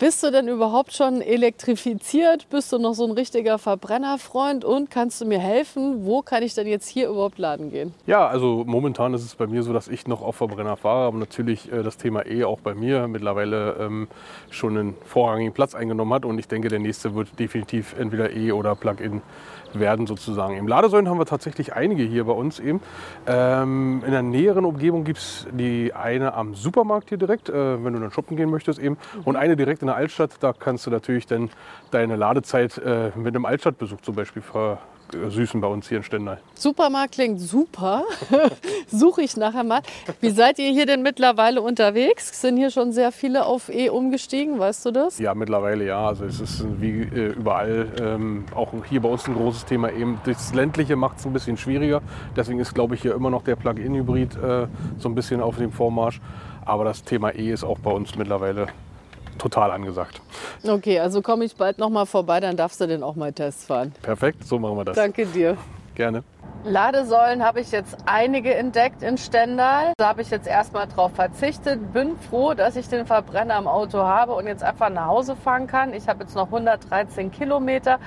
Bist 0.00 0.22
du 0.22 0.30
denn 0.30 0.48
überhaupt 0.48 0.94
schon 0.94 1.20
elektrifiziert? 1.20 2.48
Bist 2.48 2.72
du 2.72 2.78
noch 2.78 2.94
so 2.94 3.04
ein 3.04 3.10
richtiger 3.10 3.58
Verbrennerfreund? 3.58 4.64
Und 4.64 4.90
kannst 4.90 5.20
du 5.20 5.26
mir 5.26 5.38
helfen? 5.38 6.06
Wo 6.06 6.22
kann 6.22 6.42
ich 6.42 6.54
denn 6.54 6.66
jetzt 6.66 6.88
hier 6.88 7.10
überhaupt 7.10 7.38
laden 7.38 7.70
gehen? 7.70 7.92
Ja, 8.06 8.26
also 8.26 8.64
momentan 8.66 9.12
ist 9.12 9.22
es 9.22 9.34
bei 9.34 9.46
mir 9.46 9.62
so, 9.62 9.74
dass 9.74 9.88
ich 9.88 10.06
noch 10.06 10.22
auf 10.22 10.36
Verbrenner 10.36 10.78
fahre. 10.78 11.08
Aber 11.08 11.18
natürlich 11.18 11.70
äh, 11.70 11.82
das 11.82 11.98
Thema 11.98 12.24
E 12.24 12.44
auch 12.44 12.60
bei 12.60 12.74
mir 12.74 13.08
mittlerweile 13.08 13.76
ähm, 13.78 14.08
schon 14.48 14.78
einen 14.78 14.94
vorrangigen 15.04 15.52
Platz 15.52 15.74
eingenommen 15.74 16.14
hat. 16.14 16.24
Und 16.24 16.38
ich 16.38 16.48
denke, 16.48 16.69
der 16.70 16.78
nächste 16.78 17.14
wird 17.14 17.38
definitiv 17.38 17.94
entweder 17.98 18.30
E 18.30 18.52
oder 18.52 18.74
Plug-in 18.74 19.22
werden 19.72 20.06
sozusagen. 20.06 20.56
Im 20.56 20.66
Ladesäulen 20.66 21.08
haben 21.08 21.18
wir 21.18 21.26
tatsächlich 21.26 21.74
einige 21.74 22.02
hier 22.02 22.24
bei 22.24 22.32
uns 22.32 22.58
eben. 22.58 22.80
Ähm, 23.26 24.02
in 24.04 24.10
der 24.10 24.22
näheren 24.22 24.64
Umgebung 24.64 25.04
gibt 25.04 25.18
es 25.18 25.46
die 25.52 25.92
eine 25.94 26.34
am 26.34 26.54
Supermarkt 26.54 27.08
hier 27.08 27.18
direkt, 27.18 27.48
äh, 27.48 27.84
wenn 27.84 27.92
du 27.92 28.00
dann 28.00 28.10
shoppen 28.10 28.36
gehen 28.36 28.50
möchtest 28.50 28.78
eben. 28.78 28.96
Und 29.24 29.36
eine 29.36 29.56
direkt 29.56 29.82
in 29.82 29.86
der 29.86 29.96
Altstadt, 29.96 30.32
da 30.40 30.52
kannst 30.52 30.86
du 30.86 30.90
natürlich 30.90 31.26
dann 31.26 31.50
deine 31.90 32.16
Ladezeit 32.16 32.78
äh, 32.78 33.10
mit 33.16 33.34
einem 33.34 33.44
Altstadtbesuch 33.44 34.00
zum 34.00 34.14
Beispiel 34.14 34.42
ver 34.42 34.78
Süßen 35.12 35.60
bei 35.60 35.68
uns 35.68 35.88
hier 35.88 35.98
in 35.98 36.04
Stendal. 36.04 36.40
Supermarkt 36.54 37.12
klingt 37.12 37.40
super. 37.40 38.04
Suche 38.88 39.22
ich 39.22 39.36
nachher 39.36 39.64
mal. 39.64 39.80
Wie 40.20 40.30
seid 40.30 40.58
ihr 40.58 40.70
hier 40.70 40.86
denn 40.86 41.02
mittlerweile 41.02 41.62
unterwegs? 41.62 42.40
Sind 42.40 42.56
hier 42.56 42.70
schon 42.70 42.92
sehr 42.92 43.12
viele 43.12 43.46
auf 43.46 43.68
E 43.68 43.88
umgestiegen, 43.88 44.58
weißt 44.58 44.86
du 44.86 44.90
das? 44.90 45.18
Ja, 45.18 45.34
mittlerweile 45.34 45.84
ja. 45.84 46.08
Also 46.08 46.24
es 46.24 46.40
ist 46.40 46.64
wie 46.80 47.02
äh, 47.02 47.32
überall, 47.32 47.88
ähm, 48.00 48.44
auch 48.54 48.72
hier 48.88 49.00
bei 49.00 49.08
uns 49.08 49.26
ein 49.26 49.34
großes 49.34 49.64
Thema 49.64 49.92
eben. 49.92 50.20
Das 50.24 50.54
ländliche 50.54 50.96
macht 50.96 51.18
es 51.18 51.26
ein 51.26 51.32
bisschen 51.32 51.56
schwieriger. 51.56 52.02
Deswegen 52.36 52.60
ist, 52.60 52.74
glaube 52.74 52.94
ich, 52.94 53.02
hier 53.02 53.14
immer 53.14 53.30
noch 53.30 53.42
der 53.42 53.56
Plug-in-Hybrid 53.56 54.36
äh, 54.36 54.66
so 54.98 55.08
ein 55.08 55.14
bisschen 55.14 55.40
auf 55.40 55.56
dem 55.56 55.72
Vormarsch. 55.72 56.20
Aber 56.64 56.84
das 56.84 57.04
Thema 57.04 57.34
E 57.34 57.50
ist 57.50 57.64
auch 57.64 57.78
bei 57.78 57.90
uns 57.90 58.16
mittlerweile 58.16 58.68
total 59.40 59.70
angesagt. 59.70 60.20
Okay, 60.66 61.00
also 61.00 61.22
komme 61.22 61.44
ich 61.44 61.56
bald 61.56 61.78
noch 61.78 61.90
mal 61.90 62.06
vorbei, 62.06 62.40
dann 62.40 62.56
darfst 62.56 62.80
du 62.80 62.86
den 62.86 63.02
auch 63.02 63.16
mal 63.16 63.32
Test 63.32 63.66
fahren. 63.66 63.92
Perfekt, 64.02 64.46
so 64.46 64.58
machen 64.58 64.76
wir 64.76 64.84
das. 64.84 64.96
Danke 64.96 65.26
dir. 65.26 65.56
Gerne. 65.94 66.22
Ladesäulen 66.64 67.42
habe 67.42 67.60
ich 67.60 67.72
jetzt 67.72 67.96
einige 68.04 68.54
entdeckt 68.54 69.02
in 69.02 69.16
Stendal. 69.16 69.94
Da 69.96 70.08
habe 70.08 70.20
ich 70.20 70.30
jetzt 70.30 70.46
erstmal 70.46 70.86
drauf 70.86 71.12
verzichtet. 71.14 71.92
Bin 71.94 72.18
froh, 72.18 72.52
dass 72.52 72.76
ich 72.76 72.86
den 72.88 73.06
Verbrenner 73.06 73.56
im 73.58 73.66
Auto 73.66 73.98
habe 73.98 74.34
und 74.34 74.46
jetzt 74.46 74.62
einfach 74.62 74.90
nach 74.90 75.06
Hause 75.06 75.36
fahren 75.36 75.66
kann. 75.66 75.94
Ich 75.94 76.06
habe 76.06 76.22
jetzt 76.22 76.36
noch 76.36 76.46
113 76.46 77.30
Kilometer. 77.30 77.98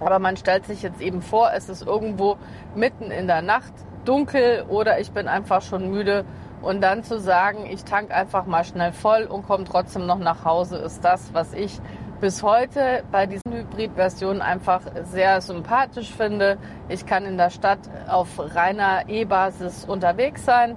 Aber 0.00 0.18
man 0.18 0.36
stellt 0.36 0.66
sich 0.66 0.82
jetzt 0.82 1.00
eben 1.00 1.22
vor, 1.22 1.52
es 1.54 1.68
ist 1.68 1.86
irgendwo 1.86 2.36
mitten 2.74 3.12
in 3.12 3.28
der 3.28 3.42
Nacht 3.42 3.72
dunkel 4.04 4.64
oder 4.68 4.98
ich 4.98 5.12
bin 5.12 5.28
einfach 5.28 5.62
schon 5.62 5.90
müde. 5.90 6.24
Und 6.62 6.82
dann 6.82 7.02
zu 7.02 7.18
sagen, 7.18 7.66
ich 7.70 7.84
tank 7.84 8.10
einfach 8.10 8.46
mal 8.46 8.64
schnell 8.64 8.92
voll 8.92 9.24
und 9.24 9.46
komme 9.46 9.64
trotzdem 9.64 10.06
noch 10.06 10.18
nach 10.18 10.44
Hause, 10.44 10.76
ist 10.76 11.04
das, 11.04 11.32
was 11.32 11.54
ich 11.54 11.80
bis 12.20 12.42
heute 12.42 13.02
bei 13.10 13.24
diesen 13.24 13.50
Hybrid-Versionen 13.50 14.42
einfach 14.42 14.82
sehr 15.04 15.40
sympathisch 15.40 16.10
finde. 16.10 16.58
Ich 16.90 17.06
kann 17.06 17.24
in 17.24 17.38
der 17.38 17.48
Stadt 17.48 17.78
auf 18.08 18.28
reiner 18.38 19.08
E-Basis 19.08 19.86
unterwegs 19.86 20.44
sein. 20.44 20.76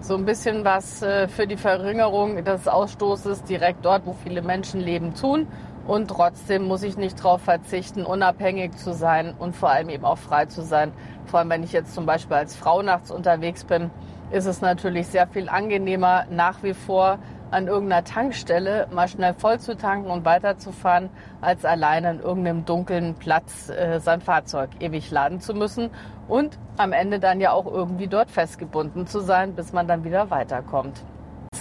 So 0.00 0.16
ein 0.16 0.24
bisschen 0.24 0.64
was 0.64 1.02
äh, 1.02 1.28
für 1.28 1.46
die 1.46 1.56
Verringerung 1.58 2.42
des 2.42 2.66
Ausstoßes 2.66 3.44
direkt 3.44 3.84
dort, 3.84 4.04
wo 4.06 4.14
viele 4.14 4.42
Menschen 4.42 4.80
leben, 4.80 5.14
tun. 5.14 5.46
Und 5.86 6.08
trotzdem 6.08 6.64
muss 6.64 6.82
ich 6.82 6.96
nicht 6.96 7.20
darauf 7.20 7.42
verzichten, 7.42 8.04
unabhängig 8.04 8.76
zu 8.76 8.92
sein 8.92 9.34
und 9.38 9.54
vor 9.54 9.70
allem 9.70 9.90
eben 9.90 10.04
auch 10.04 10.18
frei 10.18 10.46
zu 10.46 10.62
sein. 10.62 10.92
Vor 11.26 11.40
allem, 11.40 11.50
wenn 11.50 11.62
ich 11.62 11.72
jetzt 11.72 11.94
zum 11.94 12.06
Beispiel 12.06 12.36
als 12.36 12.56
Frau 12.56 12.82
nachts 12.82 13.10
unterwegs 13.10 13.64
bin, 13.64 13.90
ist 14.30 14.46
es 14.46 14.60
natürlich 14.60 15.08
sehr 15.08 15.26
viel 15.26 15.48
angenehmer, 15.48 16.24
nach 16.30 16.62
wie 16.62 16.74
vor 16.74 17.18
an 17.50 17.66
irgendeiner 17.66 18.04
Tankstelle 18.04 18.86
mal 18.92 19.08
schnell 19.08 19.34
voll 19.34 19.58
zu 19.58 19.76
tanken 19.76 20.10
und 20.10 20.24
weiterzufahren, 20.24 21.10
als 21.40 21.64
alleine 21.64 22.08
an 22.10 22.20
irgendeinem 22.20 22.64
dunklen 22.64 23.14
Platz 23.14 23.68
äh, 23.70 23.98
sein 23.98 24.20
Fahrzeug 24.20 24.70
ewig 24.78 25.10
laden 25.10 25.40
zu 25.40 25.52
müssen 25.54 25.90
und 26.28 26.58
am 26.76 26.92
Ende 26.92 27.18
dann 27.18 27.40
ja 27.40 27.50
auch 27.50 27.66
irgendwie 27.66 28.06
dort 28.06 28.30
festgebunden 28.30 29.06
zu 29.06 29.20
sein, 29.20 29.54
bis 29.54 29.72
man 29.72 29.88
dann 29.88 30.04
wieder 30.04 30.30
weiterkommt. 30.30 31.02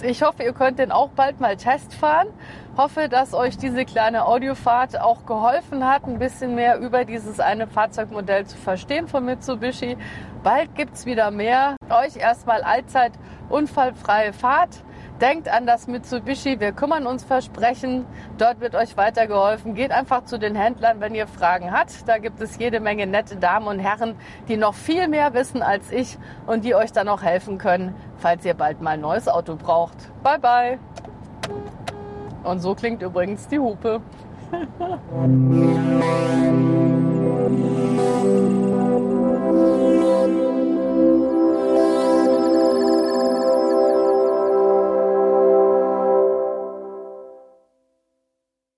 Ich 0.02 0.22
hoffe, 0.22 0.44
ihr 0.44 0.54
könnt 0.54 0.80
den 0.80 0.92
auch 0.92 1.10
bald 1.10 1.42
mal 1.42 1.58
testfahren. 1.58 2.30
Hoffe, 2.78 3.10
dass 3.10 3.34
euch 3.34 3.58
diese 3.58 3.84
kleine 3.84 4.26
Audiofahrt 4.26 5.00
auch 5.00 5.26
geholfen 5.26 5.86
hat, 5.86 6.06
ein 6.06 6.20
bisschen 6.20 6.56
mehr 6.56 6.80
über 6.80 7.04
dieses 7.04 7.40
eine 7.40 7.68
Fahrzeugmodell 7.68 8.46
zu 8.46 8.58
verstehen 8.58 9.08
von 9.10 9.26
Mitsubishi. 9.26 9.98
Bald 10.44 10.74
gibt's 10.76 11.06
wieder 11.06 11.32
mehr. 11.32 11.76
Euch 11.90 12.16
erstmal 12.16 12.62
allzeit 12.64 13.12
unfallfreie 13.50 14.32
Fahrt. 14.32 14.84
Denkt 15.22 15.50
an 15.50 15.66
das 15.66 15.88
Mitsubishi, 15.88 16.62
wir 16.62 16.72
kümmern 16.72 17.06
uns 17.06 17.26
versprechen. 17.26 18.06
Dort 18.38 18.62
wird 18.62 18.74
euch 18.74 18.96
weitergeholfen. 18.96 19.76
Geht 19.76 19.92
einfach 19.92 20.24
zu 20.24 20.40
den 20.40 20.56
Händlern, 20.56 21.02
wenn 21.02 21.14
ihr 21.14 21.28
Fragen 21.28 21.74
habt. 21.74 22.08
Da 22.08 22.20
gibt 22.20 22.40
es 22.40 22.58
jede 22.58 22.80
Menge 22.80 23.06
nette 23.06 23.36
Damen 23.36 23.68
und 23.68 23.80
Herren, 23.80 24.16
die 24.48 24.56
noch 24.56 24.74
viel 24.74 25.10
mehr 25.10 25.34
wissen 25.34 25.62
als 25.62 25.92
ich 25.92 26.18
und 26.48 26.64
die 26.64 26.74
euch 26.74 26.94
dann 26.94 27.10
auch 27.10 27.22
helfen 27.22 27.58
können, 27.58 27.94
falls 28.18 28.46
ihr 28.46 28.54
bald 28.54 28.82
mal 28.82 28.92
ein 28.92 29.02
neues 29.02 29.28
Auto 29.28 29.58
braucht. 29.58 29.98
Bye 30.24 30.40
bye. 30.40 30.80
Und 32.44 32.60
so 32.60 32.74
klingt 32.74 33.02
übrigens 33.02 33.46
die 33.50 33.60
Hupe. 33.60 34.00